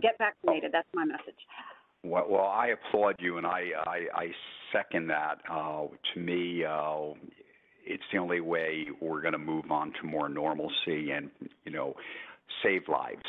get 0.00 0.18
vaccinated. 0.18 0.72
That's 0.72 0.88
my 0.94 1.04
message. 1.04 1.40
Well, 2.04 2.26
well, 2.28 2.46
I 2.46 2.68
applaud 2.68 3.16
you, 3.18 3.38
and 3.38 3.46
I, 3.46 3.62
I, 3.86 3.98
I 4.14 4.26
second 4.72 5.08
that. 5.08 5.38
Uh, 5.50 5.86
to 6.14 6.20
me, 6.20 6.64
uh, 6.64 7.14
it's 7.84 8.02
the 8.12 8.18
only 8.18 8.40
way 8.40 8.86
we're 9.00 9.22
going 9.22 9.32
to 9.32 9.38
move 9.38 9.70
on 9.70 9.92
to 10.00 10.06
more 10.06 10.28
normalcy 10.28 11.10
and, 11.10 11.30
you 11.64 11.72
know, 11.72 11.94
save 12.62 12.82
lives. 12.88 13.24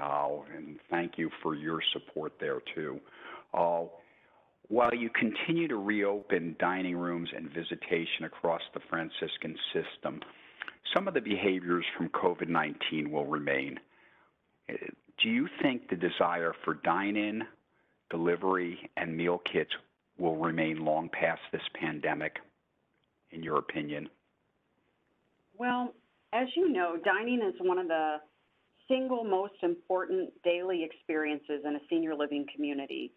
Uh, 0.00 0.28
and 0.54 0.78
thank 0.88 1.12
you 1.16 1.30
for 1.42 1.56
your 1.56 1.80
support 1.92 2.32
there, 2.38 2.60
too. 2.74 3.00
Uh, 3.52 3.84
while 4.68 4.94
you 4.94 5.10
continue 5.10 5.68
to 5.68 5.76
reopen 5.76 6.56
dining 6.58 6.96
rooms 6.96 7.28
and 7.34 7.48
visitation 7.52 8.24
across 8.24 8.62
the 8.74 8.80
Franciscan 8.88 9.56
system, 9.72 10.20
some 10.94 11.08
of 11.08 11.14
the 11.14 11.20
behaviors 11.20 11.84
from 11.96 12.08
COVID 12.10 12.48
19 12.48 13.10
will 13.10 13.26
remain. 13.26 13.78
Do 14.68 15.28
you 15.28 15.48
think 15.62 15.88
the 15.88 15.96
desire 15.96 16.52
for 16.64 16.74
dine 16.74 17.16
in, 17.16 17.42
delivery, 18.10 18.90
and 18.96 19.16
meal 19.16 19.40
kits 19.52 19.70
will 20.18 20.36
remain 20.36 20.84
long 20.84 21.08
past 21.08 21.40
this 21.52 21.62
pandemic, 21.80 22.36
in 23.30 23.42
your 23.42 23.58
opinion? 23.58 24.08
Well, 25.58 25.94
as 26.32 26.48
you 26.56 26.70
know, 26.70 26.96
dining 27.04 27.40
is 27.42 27.54
one 27.60 27.78
of 27.78 27.88
the 27.88 28.16
single 28.88 29.24
most 29.24 29.54
important 29.62 30.30
daily 30.42 30.84
experiences 30.84 31.62
in 31.64 31.76
a 31.76 31.80
senior 31.88 32.14
living 32.14 32.46
community. 32.54 33.12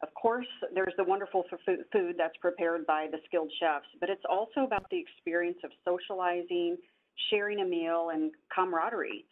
Of 0.00 0.14
course, 0.14 0.46
there's 0.74 0.94
the 0.96 1.04
wonderful 1.04 1.44
food 1.92 2.14
that's 2.16 2.36
prepared 2.36 2.86
by 2.86 3.08
the 3.10 3.18
skilled 3.26 3.50
chefs, 3.58 3.88
but 4.00 4.08
it's 4.08 4.22
also 4.28 4.60
about 4.60 4.88
the 4.90 4.98
experience 4.98 5.58
of 5.64 5.70
socializing, 5.84 6.76
sharing 7.30 7.60
a 7.60 7.64
meal, 7.64 8.10
and 8.12 8.30
camaraderie. 8.54 9.24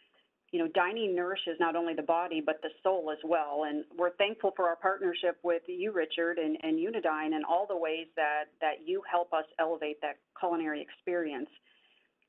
You 0.51 0.59
know, 0.59 0.67
dining 0.73 1.15
nourishes 1.15 1.57
not 1.59 1.75
only 1.75 1.93
the 1.93 2.01
body, 2.01 2.41
but 2.45 2.61
the 2.61 2.69
soul 2.83 3.11
as 3.11 3.17
well. 3.23 3.65
And 3.67 3.85
we're 3.97 4.15
thankful 4.15 4.51
for 4.55 4.67
our 4.67 4.77
partnership 4.77 5.37
with 5.43 5.61
you, 5.67 5.91
Richard, 5.93 6.37
and, 6.37 6.57
and 6.63 6.77
Unidine, 6.77 7.33
and 7.35 7.45
all 7.45 7.65
the 7.67 7.75
ways 7.77 8.07
that, 8.15 8.45
that 8.59 8.85
you 8.85 9.01
help 9.09 9.33
us 9.33 9.45
elevate 9.59 10.01
that 10.01 10.17
culinary 10.37 10.81
experience. 10.81 11.49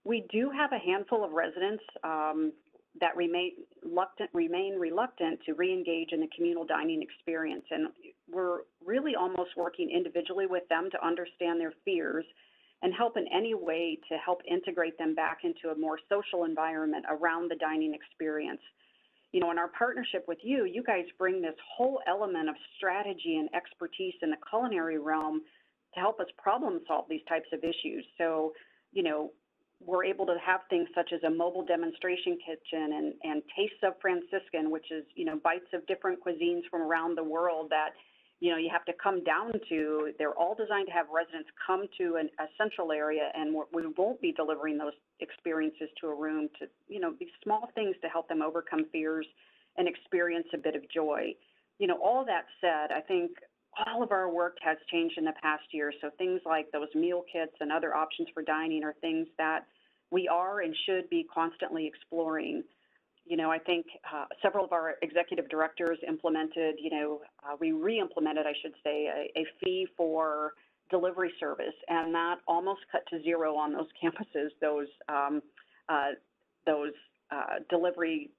We 0.05 0.27
do 0.33 0.51
have 0.51 0.73
a 0.73 0.79
handful 0.79 1.25
of 1.25 1.33
residents 1.33 1.83
um, 2.05 2.53
that 3.01 3.17
remain 3.17 3.53
reluctant, 3.85 4.31
remain 4.33 4.75
reluctant 4.79 5.41
to 5.47 5.55
reengage 5.55 6.13
in 6.13 6.21
the 6.21 6.29
communal 6.35 6.65
dining 6.65 7.03
experience. 7.03 7.65
And 7.71 7.89
we're 8.31 8.61
really 8.85 9.15
almost 9.15 9.51
working 9.57 9.91
individually 9.91 10.47
with 10.47 10.65
them 10.69 10.89
to 10.93 11.07
understand 11.07 11.61
their 11.61 11.73
fears 11.85 12.25
and 12.83 12.95
help 12.95 13.17
in 13.17 13.27
any 13.35 13.55
way 13.55 13.99
to 14.09 14.17
help 14.19 14.41
integrate 14.49 14.97
them 14.99 15.15
back 15.15 15.39
into 15.43 15.75
a 15.75 15.79
more 15.79 15.99
social 16.09 16.45
environment 16.45 17.05
around 17.11 17.51
the 17.51 17.57
dining 17.57 17.95
experience. 17.95 18.61
You 19.33 19.41
know, 19.41 19.51
in 19.51 19.59
our 19.59 19.69
partnership 19.77 20.25
with 20.27 20.39
you, 20.43 20.65
you 20.65 20.83
guys 20.83 21.05
bring 21.19 21.43
this 21.43 21.57
whole 21.77 22.01
element 22.07 22.49
of 22.49 22.55
strategy 22.77 23.37
and 23.37 23.49
expertise 23.55 24.15
in 24.23 24.31
the 24.31 24.37
culinary 24.49 24.99
realm 24.99 25.43
to 25.95 26.01
help 26.01 26.21
us 26.21 26.27
problem 26.39 26.81
solve 26.87 27.07
these 27.11 27.25
types 27.29 27.49
of 27.53 27.61
issues. 27.65 28.05
So, 28.17 28.53
you 28.93 29.03
know, 29.03 29.33
we're 29.85 30.05
able 30.05 30.27
to 30.27 30.37
have 30.45 30.61
things 30.69 30.89
such 30.95 31.13
as 31.13 31.23
a 31.23 31.31
mobile 31.31 31.65
demonstration 31.65 32.39
kitchen 32.45 32.93
and, 32.93 33.15
and 33.23 33.43
Tastes 33.57 33.79
of 33.83 33.95
Franciscan, 34.01 34.71
which 34.71 34.91
is, 34.91 35.05
you 35.15 35.25
know, 35.25 35.39
bites 35.43 35.71
of 35.73 35.87
different 35.87 36.19
cuisines 36.25 36.63
from 36.71 36.83
around 36.83 37.17
the 37.17 37.25
world 37.25 37.71
that, 37.71 37.91
you 38.41 38.51
know, 38.51 38.57
you 38.57 38.69
have 38.73 38.85
to 38.87 38.93
come 39.03 39.23
down 39.25 39.53
to. 39.69 40.13
They're 40.19 40.35
all 40.35 40.55
designed 40.55 40.87
to 40.89 40.93
have 40.93 41.07
residents 41.15 41.49
come 41.65 41.87
to 41.99 42.17
an, 42.17 42.29
a 42.41 42.47
central 42.59 42.93
area, 42.93 43.31
and 43.35 43.55
we 43.73 43.87
won't 43.97 44.21
be 44.21 44.33
delivering 44.33 44.79
those 44.79 44.95
experiences 45.21 45.89
to 46.01 46.09
a 46.09 46.15
room 46.15 46.49
to, 46.59 46.67
you 46.89 47.01
know, 47.01 47.15
these 47.19 47.31
small 47.43 47.71
things 47.75 47.95
to 48.03 48.09
help 48.09 48.29
them 48.29 48.43
overcome 48.43 48.87
fears 48.91 49.27
and 49.77 49.87
experience 49.87 50.47
a 50.55 50.59
bit 50.59 50.75
of 50.75 50.83
joy. 50.93 51.35
You 51.79 51.87
know, 51.87 51.99
all 52.03 52.25
that 52.27 52.47
said, 52.61 52.91
I 52.95 53.01
think 53.01 53.31
all 53.87 54.03
of 54.03 54.13
our 54.13 54.33
work 54.33 54.57
has 54.63 54.77
changed 54.91 55.19
in 55.19 55.25
the 55.25 55.35
past 55.43 55.65
year. 55.73 55.93
So 56.01 56.11
things 56.19 56.41
like 56.45 56.71
those 56.73 56.89
meal 56.95 57.25
kits 57.31 57.53
and 57.61 57.71
other 57.71 57.95
options 57.95 58.29
for 58.35 58.43
dining 58.43 58.85
are 58.85 58.95
things 59.01 59.29
that 59.39 59.67
we 60.11 60.29
are 60.29 60.61
and 60.61 60.75
should 60.87 61.09
be 61.11 61.27
constantly 61.33 61.87
exploring. 61.87 62.65
You 63.27 63.37
know, 63.37 63.51
I 63.51 63.59
think 63.59 63.87
uh, 64.13 64.25
several 64.41 64.65
of 64.65 64.73
our 64.73 64.95
executive 65.03 65.49
directors 65.51 65.99
implemented, 66.07 66.77
you 66.79 66.91
know, 66.91 67.21
uh, 67.45 67.57
we 67.61 67.73
re-implemented, 67.73 68.47
I 68.47 68.55
should 68.63 68.73
say, 68.83 69.07
a, 69.07 69.39
a 69.39 69.45
fee 69.63 69.87
for 69.97 70.55
delivery 70.91 71.33
service, 71.39 71.75
and 71.89 72.15
that 72.15 72.37
almost 72.47 72.81
cut 72.91 73.03
to 73.11 73.23
zero 73.23 73.55
on 73.55 73.73
those 73.75 73.89
campuses. 74.03 74.49
Those 74.63 74.89
um, 75.09 75.43
uh, 75.89 76.13
those 76.67 76.93
uh, 77.31 77.61
delivery 77.69 78.31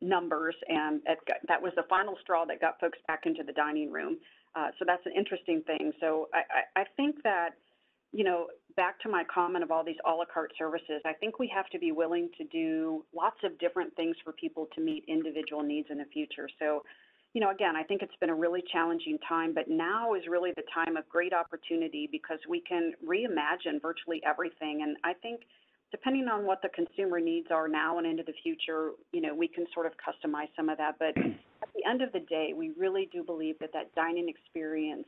numbers, 0.00 0.54
and 0.68 1.00
got, 1.04 1.38
that 1.48 1.60
was 1.60 1.72
the 1.76 1.84
final 1.88 2.16
straw 2.20 2.44
that 2.44 2.60
got 2.60 2.78
folks 2.80 2.98
back 3.06 3.22
into 3.24 3.42
the 3.42 3.52
dining 3.52 3.90
room. 3.90 4.18
Uh, 4.54 4.68
so 4.78 4.84
that's 4.86 5.04
an 5.06 5.12
interesting 5.16 5.62
thing. 5.66 5.92
So 6.00 6.28
I, 6.32 6.42
I, 6.78 6.82
I 6.82 6.84
think 6.96 7.22
that, 7.24 7.50
you 8.12 8.24
know, 8.24 8.46
back 8.76 9.00
to 9.00 9.08
my 9.08 9.24
comment 9.24 9.64
of 9.64 9.70
all 9.70 9.84
these 9.84 9.96
a 10.06 10.10
la 10.10 10.24
carte 10.32 10.52
services, 10.56 11.02
I 11.04 11.12
think 11.12 11.38
we 11.38 11.50
have 11.54 11.66
to 11.70 11.78
be 11.78 11.92
willing 11.92 12.30
to 12.38 12.44
do 12.44 13.04
lots 13.14 13.36
of 13.44 13.58
different 13.58 13.94
things 13.96 14.16
for 14.24 14.32
people 14.32 14.68
to 14.74 14.80
meet 14.80 15.04
individual 15.08 15.62
needs 15.62 15.88
in 15.90 15.98
the 15.98 16.04
future. 16.12 16.48
So, 16.58 16.82
you 17.34 17.40
know, 17.40 17.50
again, 17.50 17.76
I 17.76 17.82
think 17.82 18.00
it's 18.02 18.16
been 18.18 18.30
a 18.30 18.34
really 18.34 18.62
challenging 18.72 19.18
time, 19.28 19.52
but 19.52 19.68
now 19.68 20.14
is 20.14 20.22
really 20.26 20.52
the 20.56 20.62
time 20.72 20.96
of 20.96 21.06
great 21.08 21.34
opportunity 21.34 22.08
because 22.10 22.38
we 22.48 22.60
can 22.60 22.92
reimagine 23.06 23.82
virtually 23.82 24.22
everything. 24.26 24.80
And 24.82 24.96
I 25.04 25.12
think 25.12 25.42
depending 25.90 26.28
on 26.28 26.44
what 26.44 26.60
the 26.62 26.68
consumer 26.68 27.20
needs 27.20 27.48
are 27.50 27.68
now 27.68 27.98
and 27.98 28.06
into 28.06 28.22
the 28.22 28.32
future, 28.42 28.90
you 29.12 29.20
know, 29.20 29.34
we 29.34 29.48
can 29.48 29.66
sort 29.72 29.86
of 29.86 29.92
customize 29.92 30.48
some 30.56 30.68
of 30.68 30.78
that. 30.78 30.96
But 30.98 31.16
at 31.16 31.68
the 31.74 31.88
end 31.88 32.02
of 32.02 32.12
the 32.12 32.20
day, 32.20 32.52
we 32.56 32.72
really 32.76 33.08
do 33.12 33.22
believe 33.22 33.58
that 33.60 33.72
that 33.72 33.94
dining 33.94 34.28
experience 34.28 35.06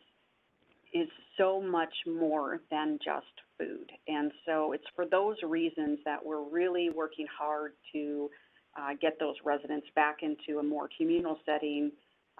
is 0.95 1.09
so 1.37 1.61
much 1.61 1.93
more 2.07 2.61
than 2.71 2.99
just 3.05 3.27
food. 3.59 3.91
And 4.07 4.33
so 4.47 4.73
it's 4.73 4.85
for 4.97 5.05
those 5.05 5.37
reasons 5.43 5.99
that 6.05 6.25
we're 6.25 6.43
really 6.49 6.91
working 6.91 7.27
hard 7.27 7.73
to 7.93 8.31
uh, 8.79 8.91
get 9.01 9.19
those 9.19 9.35
residents 9.45 9.87
back 9.95 10.19
into 10.23 10.61
a 10.61 10.63
more 10.63 10.89
communal 10.97 11.39
setting 11.45 11.91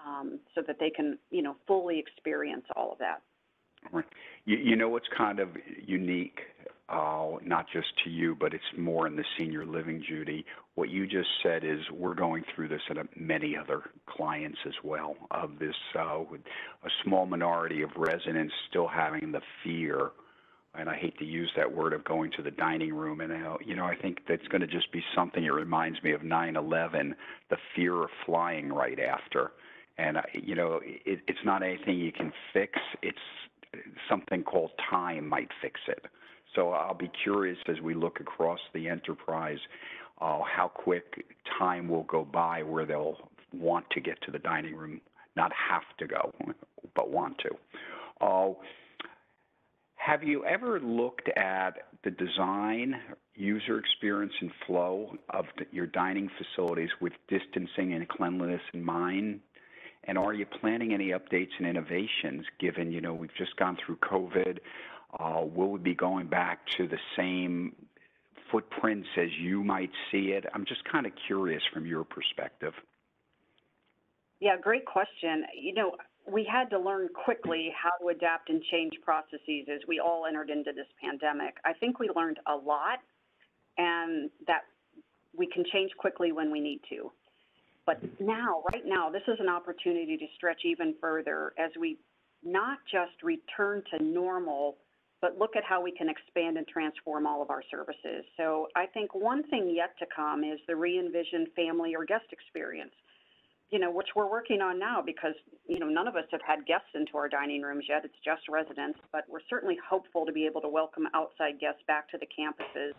um, 0.05 0.39
so 0.55 0.61
that 0.65 0.77
they 0.79 0.89
can, 0.89 1.19
you 1.29 1.41
know, 1.41 1.55
fully 1.67 1.99
experience 1.99 2.63
all 2.75 2.91
of 2.91 2.97
that. 2.99 3.21
Right. 3.91 4.05
You, 4.45 4.57
you 4.57 4.75
know 4.75 4.89
what's 4.89 5.07
kind 5.15 5.39
of 5.39 5.49
unique 5.85 6.39
uh, 6.89 7.37
not 7.43 7.67
just 7.71 7.87
to 8.03 8.09
you, 8.09 8.35
but 8.35 8.53
it's 8.53 8.63
more 8.77 9.05
in 9.05 9.15
the 9.15 9.23
senior 9.37 9.65
living, 9.65 10.03
Judy. 10.07 10.45
What 10.75 10.89
you 10.89 11.05
just 11.05 11.29
said 11.43 11.63
is 11.63 11.79
we're 11.91 12.15
going 12.15 12.43
through 12.55 12.69
this 12.69 12.81
at 12.89 12.97
many 13.19 13.55
other 13.55 13.83
clients 14.07 14.57
as 14.65 14.73
well 14.83 15.15
of 15.31 15.59
this 15.59 15.75
uh, 15.95 16.21
a 16.21 16.89
small 17.03 17.25
minority 17.25 17.81
of 17.81 17.91
residents 17.95 18.53
still 18.69 18.87
having 18.87 19.31
the 19.31 19.41
fear, 19.63 20.11
and 20.73 20.89
I 20.89 20.95
hate 20.95 21.17
to 21.19 21.25
use 21.25 21.51
that 21.57 21.71
word 21.71 21.93
of 21.93 22.03
going 22.05 22.31
to 22.37 22.41
the 22.41 22.51
dining 22.51 22.93
room. 22.93 23.21
And 23.21 23.31
uh, 23.31 23.57
you 23.63 23.75
know, 23.75 23.85
I 23.85 23.95
think 23.95 24.21
that's 24.27 24.47
going 24.47 24.61
to 24.61 24.67
just 24.67 24.91
be 24.91 25.03
something. 25.15 25.43
It 25.43 25.53
reminds 25.53 26.01
me 26.01 26.11
of 26.13 26.21
9/11, 26.21 27.13
the 27.49 27.57
fear 27.75 28.03
of 28.03 28.09
flying 28.25 28.69
right 28.69 28.99
after. 28.99 29.51
And 29.97 30.17
uh, 30.17 30.21
you 30.33 30.55
know, 30.55 30.79
it, 30.83 31.19
it's 31.27 31.45
not 31.45 31.61
anything 31.61 31.99
you 31.99 32.11
can 32.11 32.31
fix. 32.51 32.79
It's 33.03 33.17
something 34.09 34.43
called 34.43 34.71
time 34.89 35.27
might 35.27 35.49
fix 35.61 35.79
it. 35.87 36.05
So 36.55 36.71
I'll 36.71 36.93
be 36.93 37.11
curious 37.23 37.57
as 37.67 37.79
we 37.81 37.93
look 37.93 38.19
across 38.19 38.59
the 38.73 38.87
enterprise 38.87 39.59
uh, 40.21 40.39
how 40.43 40.67
quick 40.67 41.25
time 41.57 41.87
will 41.87 42.03
go 42.03 42.25
by 42.25 42.63
where 42.63 42.85
they'll 42.85 43.17
want 43.53 43.89
to 43.91 44.01
get 44.01 44.21
to 44.23 44.31
the 44.31 44.39
dining 44.39 44.75
room, 44.75 45.01
not 45.35 45.51
have 45.53 45.83
to 45.99 46.07
go, 46.07 46.33
but 46.95 47.09
want 47.09 47.37
to. 47.39 48.25
Uh, 48.25 48.53
have 49.95 50.23
you 50.23 50.43
ever 50.45 50.79
looked 50.79 51.29
at 51.37 51.71
the 52.03 52.11
design, 52.11 52.95
user 53.35 53.77
experience, 53.77 54.33
and 54.41 54.51
flow 54.65 55.15
of 55.29 55.45
your 55.71 55.85
dining 55.85 56.29
facilities 56.37 56.89
with 56.99 57.13
distancing 57.27 57.93
and 57.93 58.07
cleanliness 58.07 58.61
in 58.73 58.83
mind? 58.83 59.41
And 60.05 60.17
are 60.17 60.33
you 60.33 60.45
planning 60.45 60.93
any 60.93 61.09
updates 61.09 61.51
and 61.59 61.67
innovations 61.67 62.45
given, 62.59 62.91
you 62.91 63.01
know, 63.01 63.13
we've 63.13 63.35
just 63.37 63.55
gone 63.57 63.77
through 63.85 63.97
COVID? 63.97 64.59
Uh, 65.17 65.41
will 65.43 65.71
we 65.71 65.79
be 65.79 65.95
going 65.95 66.27
back 66.27 66.59
to 66.77 66.87
the 66.87 66.99
same 67.15 67.75
footprints 68.51 69.07
as 69.17 69.29
you 69.39 69.63
might 69.63 69.91
see 70.11 70.31
it? 70.31 70.45
I'm 70.53 70.65
just 70.65 70.83
kind 70.85 71.05
of 71.05 71.13
curious 71.27 71.63
from 71.73 71.85
your 71.85 72.03
perspective. 72.03 72.73
Yeah, 74.39 74.55
great 74.57 74.85
question. 74.85 75.45
You 75.59 75.73
know, 75.73 75.95
we 76.31 76.47
had 76.49 76.69
to 76.69 76.79
learn 76.79 77.09
quickly 77.25 77.73
how 77.75 77.89
to 78.01 78.09
adapt 78.09 78.49
and 78.49 78.61
change 78.71 78.93
processes 79.03 79.67
as 79.67 79.81
we 79.87 79.99
all 79.99 80.25
entered 80.27 80.49
into 80.49 80.71
this 80.73 80.87
pandemic. 81.01 81.57
I 81.65 81.73
think 81.73 81.99
we 81.99 82.09
learned 82.15 82.39
a 82.45 82.55
lot 82.55 82.99
and 83.77 84.29
that 84.47 84.61
we 85.35 85.47
can 85.47 85.63
change 85.71 85.91
quickly 85.97 86.31
when 86.31 86.51
we 86.51 86.59
need 86.59 86.81
to. 86.89 87.11
But 87.85 87.99
now, 88.19 88.63
right 88.71 88.83
now, 88.85 89.09
this 89.09 89.23
is 89.27 89.37
an 89.39 89.49
opportunity 89.49 90.15
to 90.17 90.25
stretch 90.35 90.61
even 90.63 90.93
further 91.01 91.53
as 91.57 91.71
we 91.79 91.97
not 92.43 92.77
just 92.91 93.23
return 93.23 93.81
to 93.91 94.03
normal, 94.03 94.77
but 95.21 95.37
look 95.37 95.55
at 95.55 95.63
how 95.63 95.81
we 95.81 95.91
can 95.91 96.09
expand 96.09 96.57
and 96.57 96.67
transform 96.67 97.27
all 97.27 97.41
of 97.41 97.49
our 97.49 97.63
services. 97.69 98.23
So 98.37 98.67
I 98.75 98.85
think 98.85 99.13
one 99.13 99.43
thing 99.49 99.73
yet 99.75 99.97
to 99.99 100.05
come 100.13 100.43
is 100.43 100.59
the 100.67 100.75
re-envisioned 100.75 101.49
family 101.55 101.95
or 101.95 102.05
guest 102.05 102.25
experience 102.31 102.93
you 103.71 103.77
know, 103.77 103.91
which 103.91 104.07
we're 104.15 104.29
working 104.29 104.61
on 104.61 104.79
now 104.79 105.01
because, 105.05 105.35
you 105.67 105.79
know, 105.79 105.87
none 105.87 106.07
of 106.07 106.15
us 106.15 106.25
have 106.31 106.41
had 106.45 106.65
guests 106.65 106.89
into 106.95 107.17
our 107.17 107.29
dining 107.29 107.61
rooms 107.61 107.85
yet. 107.87 108.03
It's 108.03 108.17
just 108.25 108.41
residents, 108.49 108.99
but 109.11 109.25
we're 109.29 109.45
certainly 109.49 109.77
hopeful 109.87 110.25
to 110.25 110.31
be 110.31 110.45
able 110.45 110.61
to 110.61 110.69
welcome 110.69 111.05
outside 111.13 111.59
guests 111.59 111.81
back 111.87 112.09
to 112.09 112.17
the 112.17 112.25
campuses, 112.25 112.93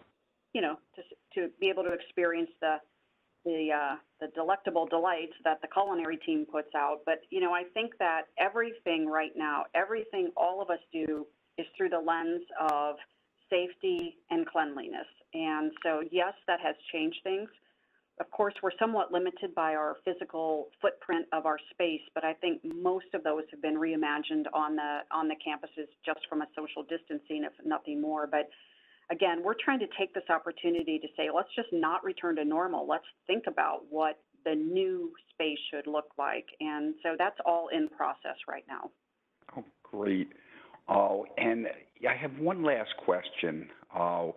you 0.52 0.60
know, 0.60 0.76
to, 0.94 1.02
to 1.34 1.50
be 1.60 1.68
able 1.68 1.82
to 1.82 1.92
experience 1.92 2.50
the, 2.60 2.76
the, 3.44 3.68
uh, 3.74 3.96
the 4.20 4.28
delectable 4.34 4.86
delights 4.86 5.34
that 5.42 5.60
the 5.60 5.68
culinary 5.68 6.18
team 6.18 6.46
puts 6.50 6.72
out. 6.76 6.98
But, 7.04 7.22
you 7.30 7.40
know, 7.40 7.52
I 7.52 7.64
think 7.74 7.98
that 7.98 8.22
everything 8.38 9.06
right 9.06 9.32
now, 9.36 9.64
everything 9.74 10.30
all 10.36 10.62
of 10.62 10.70
us 10.70 10.80
do 10.92 11.26
is 11.60 11.66
through 11.76 11.90
the 11.90 12.00
lens 12.00 12.42
of 12.60 12.96
safety 13.48 14.16
and 14.30 14.46
cleanliness. 14.46 15.06
And 15.34 15.70
so, 15.82 16.02
yes, 16.10 16.34
that 16.46 16.60
has 16.60 16.74
changed 16.92 17.18
things 17.22 17.48
of 18.20 18.30
course, 18.30 18.52
we're 18.62 18.76
somewhat 18.78 19.12
limited 19.12 19.54
by 19.54 19.74
our 19.74 19.96
physical 20.04 20.68
footprint 20.82 21.26
of 21.32 21.46
our 21.46 21.58
space, 21.70 22.02
but 22.14 22.22
I 22.22 22.34
think 22.34 22.60
most 22.62 23.06
of 23.14 23.24
those 23.24 23.44
have 23.50 23.62
been 23.62 23.76
reimagined 23.76 24.44
on 24.52 24.76
the 24.76 25.00
on 25.10 25.26
the 25.26 25.34
campuses 25.34 25.88
just 26.04 26.20
from 26.28 26.42
a 26.42 26.46
social 26.54 26.82
distancing, 26.82 27.44
if 27.44 27.52
nothing 27.64 27.98
more. 28.00 28.26
But 28.26 28.50
again, 29.10 29.42
we're 29.42 29.54
trying 29.64 29.80
to 29.80 29.86
take 29.98 30.12
this 30.12 30.28
opportunity 30.28 30.98
to 30.98 31.08
say, 31.16 31.30
let's 31.34 31.48
just 31.56 31.68
not 31.72 32.04
return 32.04 32.36
to 32.36 32.44
normal. 32.44 32.86
Let's 32.86 33.08
think 33.26 33.44
about 33.48 33.86
what 33.88 34.18
the 34.44 34.54
new 34.54 35.12
space 35.32 35.58
should 35.70 35.86
look 35.86 36.10
like, 36.18 36.46
and 36.60 36.94
so 37.02 37.16
that's 37.18 37.38
all 37.46 37.68
in 37.68 37.88
process 37.88 38.36
right 38.46 38.64
now. 38.68 38.90
Oh, 39.56 39.64
great. 39.82 40.28
Oh, 40.90 41.24
and 41.38 41.68
I 42.08 42.16
have 42.16 42.36
one 42.38 42.64
last 42.64 42.90
question. 43.04 43.68
Oh, 43.96 44.34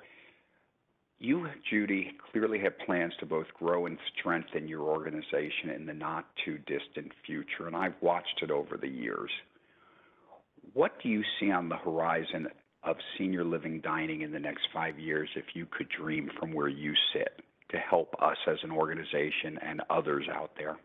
you, 1.17 1.48
Judy, 1.69 2.12
clearly 2.31 2.60
have 2.60 2.77
plans 2.86 3.13
to 3.19 3.25
both 3.25 3.48
grow 3.57 3.88
and 3.88 3.98
strengthen 4.19 4.67
your 4.67 4.81
organization 4.81 5.69
in 5.75 5.86
the 5.86 5.93
not 5.93 6.25
too 6.45 6.60
distant 6.60 7.12
future, 7.25 7.65
and 7.65 7.75
I've 7.75 7.95
watched 8.01 8.41
it 8.43 8.51
over 8.51 8.77
the 8.77 8.88
years. 8.88 9.31
What 10.74 10.91
do 11.01 11.10
you 11.10 11.24
see 11.39 11.50
on 11.50 11.69
the 11.69 11.77
horizon 11.77 12.48
of 12.83 12.98
senior 13.17 13.43
living 13.43 13.81
dining 13.81 14.22
in 14.22 14.31
the 14.31 14.39
next 14.39 14.67
five 14.74 15.00
years 15.00 15.29
if 15.36 15.45
you 15.53 15.65
could 15.65 15.88
dream 15.89 16.29
from 16.39 16.53
where 16.53 16.67
you 16.67 16.93
sit 17.13 17.41
to 17.69 17.77
help 17.77 18.13
us 18.21 18.38
as 18.47 18.58
an 18.63 18.71
organization 18.71 19.58
and 19.65 19.82
others 19.89 20.25
out 20.32 20.51
there? 20.58 20.78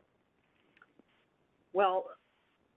Well, 1.72 2.06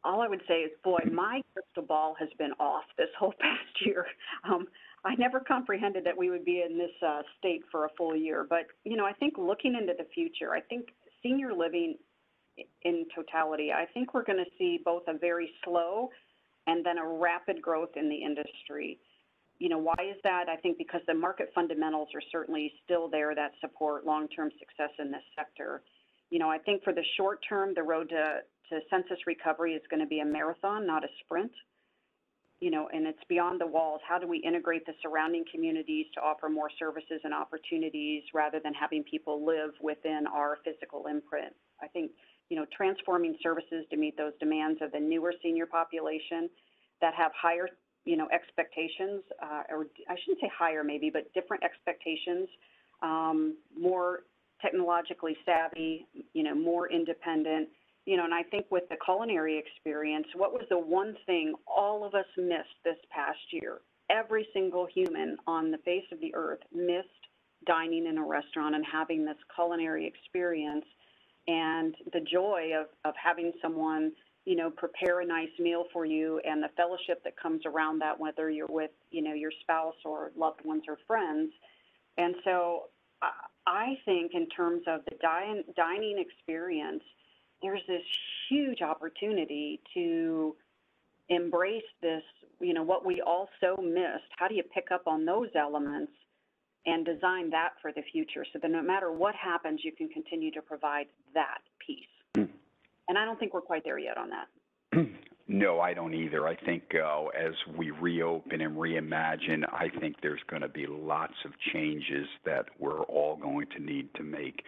all 0.04 0.22
I 0.22 0.28
would 0.28 0.42
say 0.48 0.62
is, 0.62 0.72
boy, 0.84 1.00
my 1.12 1.42
crystal 1.54 1.84
ball 1.84 2.16
has 2.20 2.30
been 2.38 2.52
off 2.60 2.84
this 2.98 3.10
whole 3.18 3.34
past 3.40 3.86
year. 3.86 4.06
Um, 4.44 4.68
I 5.04 5.16
never 5.16 5.40
comprehended 5.40 6.06
that 6.06 6.18
we 6.18 6.30
would 6.30 6.46
be 6.46 6.64
in 6.68 6.78
this 6.78 6.92
uh, 7.06 7.22
state 7.40 7.64
for 7.72 7.86
a 7.86 7.90
full 7.98 8.16
year. 8.16 8.46
But, 8.48 8.68
you 8.84 8.96
know, 8.98 9.06
I 9.06 9.14
think 9.14 9.34
looking 9.38 9.76
into 9.76 9.94
the 9.98 10.08
future, 10.14 10.54
I 10.54 10.62
think 10.62 10.90
senior 11.24 11.54
living 11.54 11.96
in 12.84 13.06
totality, 13.16 13.72
I 13.72 13.86
think 13.94 14.14
we're 14.14 14.24
going 14.24 14.44
to 14.44 14.52
see 14.58 14.80
both 14.84 15.04
a 15.08 15.18
very 15.18 15.50
slow 15.64 16.10
and 16.68 16.86
then 16.86 16.98
a 16.98 17.08
rapid 17.08 17.62
growth 17.62 17.90
in 17.96 18.10
the 18.10 18.16
industry. 18.16 19.00
You 19.58 19.70
know, 19.70 19.78
why 19.78 19.96
is 20.00 20.18
that? 20.24 20.46
I 20.50 20.56
think 20.58 20.78
because 20.78 21.02
the 21.08 21.14
market 21.14 21.52
fundamentals 21.54 22.10
are 22.14 22.22
certainly 22.32 22.72
still 22.84 23.08
there 23.10 23.34
that 23.36 23.52
support 23.62 24.06
long-term 24.06 24.52
success 24.60 24.92
in 25.00 25.12
this 25.12 25.24
sector. 25.36 25.82
You 26.30 26.40
know, 26.40 26.50
I 26.50 26.58
think 26.58 26.84
for 26.84 26.94
the 26.94 27.04
short 27.18 27.40
term, 27.48 27.74
the 27.76 27.84
road 27.84 28.10
to, 28.10 28.40
to 28.72 28.80
census 28.90 29.20
recovery 29.28 29.74
is 29.76 29.82
going 29.90 30.02
to 30.02 30.08
be 30.08 30.20
a 30.20 30.26
marathon, 30.26 30.88
not 30.88 31.04
a 31.04 31.08
sprint 31.24 31.52
you 32.62 32.70
know, 32.70 32.88
and 32.94 33.08
it's 33.08 33.20
beyond 33.28 33.60
the 33.60 33.66
walls. 33.66 34.00
How 34.08 34.20
do 34.20 34.28
we 34.28 34.38
integrate 34.38 34.86
the 34.86 34.94
surrounding 35.02 35.44
communities 35.52 36.06
to 36.14 36.22
offer 36.22 36.48
more 36.48 36.70
services 36.78 37.20
and 37.24 37.34
opportunities 37.34 38.24
rather 38.36 38.60
than 38.64 38.74
having 38.76 39.04
people 39.04 39.44
live 39.44 39.72
within 39.82 40.26
our 40.32 40.60
physical 40.64 41.08
imprint? 41.08 41.54
I 41.82 41.88
think, 41.88 42.12
you 42.50 42.56
know, 42.56 42.66
transforming 42.76 43.36
services 43.42 43.84
to 43.90 43.98
meet 43.98 44.16
those 44.16 44.34
demands 44.40 44.80
of 44.84 44.92
the 44.92 45.00
newer 45.00 45.34
senior 45.42 45.66
population 45.66 46.52
that 47.02 47.16
have 47.16 47.32
higher, 47.36 47.68
you 48.06 48.16
know, 48.16 48.28
expectations, 48.32 49.24
uh, 49.42 49.64
or 49.70 49.88
I 50.08 50.16
shouldn't 50.24 50.40
say 50.40 50.52
higher 50.56 50.84
maybe, 50.84 51.10
but 51.10 51.34
different 51.34 51.64
expectations, 51.64 52.48
um, 53.02 53.58
more 53.76 54.20
technologically 54.62 55.36
savvy, 55.48 56.06
you 56.34 56.44
know, 56.44 56.54
more 56.54 56.92
independent, 56.92 57.70
you 58.06 58.18
know, 58.18 58.26
and 58.26 58.34
I 58.34 58.44
think 58.44 58.66
with 58.72 58.84
the 58.90 58.98
culinary 59.04 59.58
experience, 59.58 60.28
what 60.36 60.54
was 60.54 60.66
the 60.70 60.78
one 60.80 61.16
thing 61.26 61.54
all 61.68 62.04
of 62.04 62.16
us 62.16 62.26
missed 62.38 62.78
this 62.84 62.98
past 63.12 63.40
year? 63.52 63.80
Every 64.10 64.48
single 64.54 64.88
human 64.94 65.38
on 65.48 65.72
the 65.72 65.78
face 65.80 66.06
of 66.12 66.20
the 66.20 66.34
earth 66.34 66.60
missed 66.74 67.08
dining 67.66 68.08
in 68.08 68.18
a 68.18 68.26
restaurant 68.26 68.76
and 68.76 68.84
having 68.92 69.24
this 69.24 69.38
culinary 69.56 70.08
experience 70.08 70.86
and 71.48 71.96
the 72.14 72.22
joy 72.22 72.72
of, 72.80 72.88
of 73.06 73.14
having 73.22 73.52
someone, 73.62 74.12
you 74.46 74.56
know, 74.56 74.72
prepare 74.72 75.22
a 75.22 75.26
nice 75.26 75.50
meal 75.60 75.86
for 75.94 76.06
you 76.06 76.42
and 76.44 76.62
the 76.62 76.70
fellowship 76.76 77.24
that 77.24 77.40
comes 77.40 77.62
around 77.66 78.00
that, 78.00 78.20
whether 78.20 78.50
you're 78.50 78.68
with, 78.68 78.92
you 79.12 79.22
know, 79.22 79.34
your 79.34 79.52
spouse 79.62 79.96
or 80.06 80.32
loved 80.36 80.64
ones 80.66 80.84
or 80.88 80.98
friends. 81.06 81.52
And 82.18 82.36
so 82.44 82.84
I 83.68 83.94
think 84.06 84.32
in 84.34 84.50
terms 84.50 84.84
of 84.88 85.02
the 85.06 85.16
dine, 85.22 85.64
dining 85.76 86.18
experience, 86.18 87.04
there's 87.62 87.82
this 87.88 88.04
huge 88.50 88.82
opportunity 88.82 89.80
to 89.94 90.56
embrace 91.30 91.84
this, 92.02 92.24
you 92.60 92.74
know, 92.74 92.84
what 92.84 93.06
we 93.06 93.22
all 93.22 93.50
so 93.60 93.82
missed. 93.82 94.30
How 94.38 94.48
do 94.48 94.56
you 94.56 94.64
pick 94.64 94.92
up 94.92 95.08
on 95.08 95.26
those 95.26 95.50
elements 95.56 96.12
and 96.86 97.06
design 97.06 97.50
that 97.52 97.70
for 97.82 97.92
the 97.92 98.02
future 98.12 98.46
so 98.52 98.60
that 98.62 98.70
no 98.70 98.82
matter 98.82 99.12
what 99.12 99.36
happens, 99.36 99.82
you 99.84 99.92
can 99.92 100.10
continue 100.10 100.52
to 100.52 100.62
provide 100.62 101.08
that 101.34 101.60
piece? 101.86 102.06
Mm. 102.36 102.50
And 103.08 103.18
I 103.18 103.26
don't 103.26 103.40
think 103.40 103.54
we're 103.54 103.62
quite 103.62 103.84
there 103.84 104.00
yet 104.00 104.18
on 104.18 104.30
that. 104.30 105.08
no, 105.48 105.80
I 105.80 105.94
don't 105.94 106.14
either. 106.14 106.48
I 106.48 106.56
think 106.56 106.84
uh, 106.96 107.26
as 107.28 107.54
we 107.78 107.92
reopen 107.92 108.62
and 108.62 108.76
reimagine, 108.76 109.64
I 109.72 109.90
think 110.00 110.18
there's 110.22 110.42
going 110.50 110.64
to 110.64 110.70
be 110.70 110.86
lots 110.88 111.36
of 111.46 111.52
changes 111.74 112.28
that 112.46 112.66
we're 112.80 113.02
all 113.04 113.38
going 113.38 113.68
to 113.78 113.80
need 113.82 114.14
to 114.16 114.24
make 114.24 114.64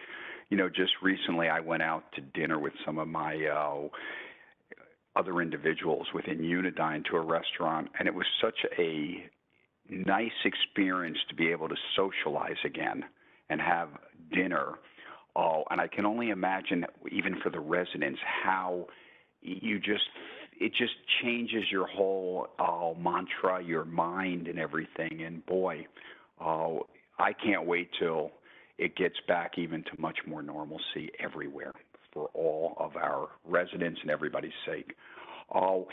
you 0.50 0.56
know, 0.56 0.68
just 0.68 0.92
recently 1.02 1.48
I 1.48 1.60
went 1.60 1.82
out 1.82 2.04
to 2.14 2.20
dinner 2.20 2.58
with 2.58 2.72
some 2.84 2.98
of 2.98 3.08
my 3.08 3.46
uh, 3.46 3.88
other 5.16 5.40
individuals 5.40 6.06
within 6.14 6.38
Unidine 6.38 7.04
to 7.06 7.16
a 7.16 7.20
restaurant, 7.20 7.88
and 7.98 8.08
it 8.08 8.14
was 8.14 8.26
such 8.42 8.58
a 8.78 9.24
nice 9.88 10.30
experience 10.44 11.18
to 11.28 11.34
be 11.34 11.50
able 11.50 11.68
to 11.68 11.76
socialize 11.96 12.56
again 12.64 13.04
and 13.50 13.60
have 13.60 13.88
dinner. 14.32 14.74
Oh, 15.36 15.64
and 15.70 15.80
I 15.80 15.88
can 15.88 16.06
only 16.06 16.30
imagine, 16.30 16.84
even 17.10 17.40
for 17.42 17.50
the 17.50 17.60
residents, 17.60 18.20
how 18.44 18.86
you 19.42 19.78
just 19.78 20.04
it 20.60 20.72
just 20.78 20.94
changes 21.22 21.64
your 21.70 21.86
whole 21.86 22.46
uh, 22.58 22.92
mantra, 22.98 23.62
your 23.62 23.84
mind, 23.84 24.46
and 24.46 24.58
everything. 24.58 25.24
And 25.24 25.44
boy, 25.44 25.86
uh, 26.40 26.74
I 27.18 27.32
can't 27.32 27.66
wait 27.66 27.90
till 27.98 28.30
it 28.78 28.96
gets 28.96 29.16
back 29.28 29.52
even 29.58 29.82
to 29.84 30.00
much 30.00 30.18
more 30.26 30.42
normalcy 30.42 31.10
everywhere 31.20 31.72
for 32.12 32.30
all 32.34 32.76
of 32.78 32.96
our 32.96 33.28
residents 33.44 34.00
and 34.02 34.10
everybody's 34.10 34.52
sake. 34.66 34.94
Oh, 35.54 35.88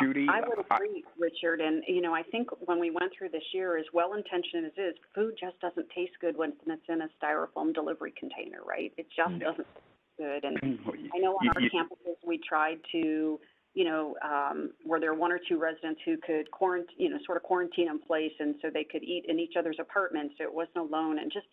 Judy, 0.00 0.26
I 0.30 0.40
would 0.40 0.58
agree, 0.58 1.04
I, 1.04 1.10
Richard. 1.18 1.60
And 1.60 1.82
you 1.88 2.00
know, 2.00 2.14
I 2.14 2.22
think 2.22 2.48
when 2.66 2.78
we 2.78 2.90
went 2.90 3.12
through 3.16 3.30
this 3.30 3.42
year, 3.52 3.76
as 3.76 3.86
well 3.92 4.14
intentioned 4.14 4.66
as 4.66 4.72
it 4.76 4.80
is, 4.80 4.94
food 5.14 5.34
just 5.40 5.58
doesn't 5.60 5.88
taste 5.94 6.12
good 6.20 6.36
when 6.36 6.52
it's 6.66 6.82
in 6.88 7.02
a 7.02 7.08
styrofoam 7.20 7.74
delivery 7.74 8.12
container, 8.18 8.58
right? 8.64 8.92
It 8.96 9.06
just 9.16 9.32
no. 9.32 9.50
doesn't 9.50 9.66
taste 9.66 10.18
good. 10.18 10.44
And 10.44 10.58
I 11.14 11.18
know 11.18 11.36
on 11.40 11.48
our 11.48 11.62
campuses 11.62 12.16
we 12.24 12.38
tried 12.38 12.78
to 12.92 13.40
you 13.74 13.84
know, 13.84 14.16
um, 14.24 14.72
were 14.84 14.98
there 14.98 15.14
one 15.14 15.30
or 15.30 15.38
two 15.48 15.56
residents 15.56 16.00
who 16.04 16.16
could 16.26 16.50
quarantine, 16.50 16.96
you 16.98 17.08
know, 17.08 17.18
sort 17.24 17.36
of 17.36 17.44
quarantine 17.44 17.88
in 17.88 18.00
place, 18.00 18.32
and 18.40 18.56
so 18.60 18.68
they 18.72 18.84
could 18.84 19.02
eat 19.02 19.26
in 19.28 19.38
each 19.38 19.54
other's 19.56 19.76
apartments, 19.78 20.34
so 20.38 20.44
it 20.44 20.52
wasn't 20.52 20.76
alone, 20.76 21.20
and 21.20 21.30
just 21.32 21.46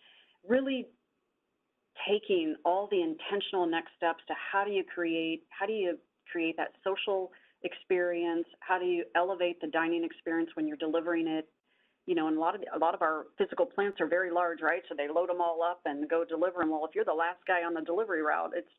really 0.48 0.86
taking 2.06 2.54
all 2.64 2.88
the 2.90 3.02
intentional 3.02 3.66
next 3.66 3.90
steps 3.96 4.22
to 4.28 4.34
how 4.52 4.64
do 4.64 4.70
you 4.70 4.84
create, 4.84 5.42
how 5.50 5.66
do 5.66 5.72
you 5.72 5.98
create 6.30 6.56
that 6.56 6.72
social 6.84 7.30
experience? 7.62 8.46
How 8.60 8.78
do 8.78 8.84
you 8.84 9.04
elevate 9.16 9.60
the 9.60 9.66
dining 9.68 10.04
experience 10.04 10.50
when 10.54 10.66
you're 10.66 10.76
delivering 10.76 11.26
it? 11.26 11.48
You 12.06 12.14
know, 12.14 12.28
and 12.28 12.38
a 12.38 12.40
lot 12.40 12.54
of 12.54 12.62
a 12.74 12.78
lot 12.78 12.94
of 12.94 13.02
our 13.02 13.26
physical 13.36 13.66
plants 13.66 14.00
are 14.00 14.06
very 14.06 14.30
large, 14.30 14.62
right? 14.62 14.82
So 14.88 14.94
they 14.96 15.08
load 15.08 15.28
them 15.28 15.42
all 15.42 15.62
up 15.62 15.80
and 15.84 16.08
go 16.08 16.24
deliver 16.24 16.60
them. 16.60 16.70
Well, 16.70 16.86
if 16.86 16.94
you're 16.94 17.04
the 17.04 17.12
last 17.12 17.40
guy 17.46 17.64
on 17.64 17.74
the 17.74 17.82
delivery 17.82 18.22
route, 18.22 18.52
it's 18.56 18.70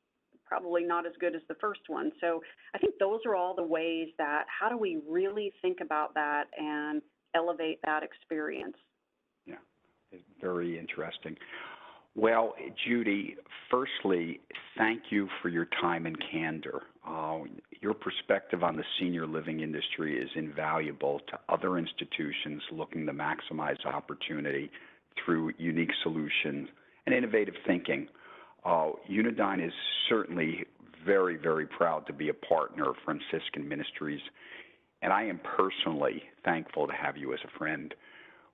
probably 0.46 0.84
not 0.84 1.06
as 1.06 1.14
good 1.20 1.36
as 1.36 1.42
the 1.48 1.56
first 1.62 1.82
one. 1.88 2.12
So 2.20 2.42
I 2.74 2.80
think 2.80 2.96
those 3.00 3.20
are 3.28 3.36
all 3.36 3.56
the 3.56 3.64
ways 3.64 4.08
that 4.18 4.46
how 4.48 4.68
do 4.68 4.78
we 4.78 5.00
really 5.08 5.54
think 5.62 5.78
about 5.80 6.16
that 6.16 6.46
and 6.58 7.04
elevate 7.36 7.80
that 7.86 8.02
experience? 8.02 8.78
Very 10.42 10.80
interesting. 10.80 11.36
Well, 12.16 12.56
Judy, 12.88 13.36
firstly, 13.70 14.42
thank 14.78 15.04
you 15.10 15.30
for 15.42 15.50
your 15.50 15.68
time 15.82 16.06
and 16.06 16.18
candor. 16.32 16.82
Uh, 17.08 17.40
your 17.82 17.94
perspective 17.94 18.64
on 18.64 18.76
the 18.76 18.84
senior 19.00 19.26
living 19.26 19.62
industry 19.62 20.20
is 20.22 20.30
invaluable 20.36 21.22
to 21.30 21.40
other 21.48 21.78
institutions 21.78 22.62
looking 22.72 23.06
to 23.06 23.14
maximize 23.14 23.86
opportunity 23.86 24.70
through 25.24 25.54
unique 25.58 25.92
solutions 26.04 26.68
and 27.06 27.16
innovative 27.16 27.56
thinking. 27.66 28.08
Uh, 28.66 28.92
Unidine 29.10 29.66
is 29.66 29.74
certainly 30.10 30.66
very, 31.06 31.38
very 31.38 31.66
proud 31.66 32.06
to 32.08 32.14
be 32.14 32.30
a 32.30 32.34
partner 32.34 32.90
of 32.90 32.96
Franciscan 33.06 33.68
Ministries, 33.68 34.20
and 35.02 35.14
I 35.14 35.24
am 35.24 35.40
personally 35.58 36.24
thankful 36.44 36.88
to 36.88 36.94
have 36.94 37.16
you 37.16 37.34
as 37.34 37.40
a 37.46 37.58
friend. 37.58 37.94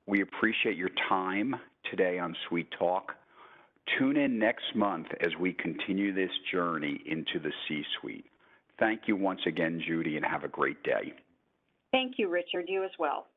We 0.07 0.21
appreciate 0.21 0.77
your 0.77 0.91
time 1.09 1.55
today 1.89 2.19
on 2.19 2.35
Suite 2.47 2.69
Talk. 2.77 3.13
Tune 3.97 4.17
in 4.17 4.37
next 4.37 4.75
month 4.75 5.07
as 5.21 5.29
we 5.39 5.53
continue 5.53 6.13
this 6.13 6.31
journey 6.51 7.01
into 7.05 7.39
the 7.39 7.51
C 7.67 7.83
suite. 7.99 8.25
Thank 8.79 9.01
you 9.07 9.15
once 9.15 9.41
again, 9.47 9.81
Judy, 9.85 10.17
and 10.17 10.25
have 10.25 10.43
a 10.43 10.47
great 10.47 10.81
day. 10.83 11.13
Thank 11.91 12.15
you, 12.17 12.29
Richard. 12.29 12.65
You 12.67 12.83
as 12.83 12.91
well. 12.99 13.27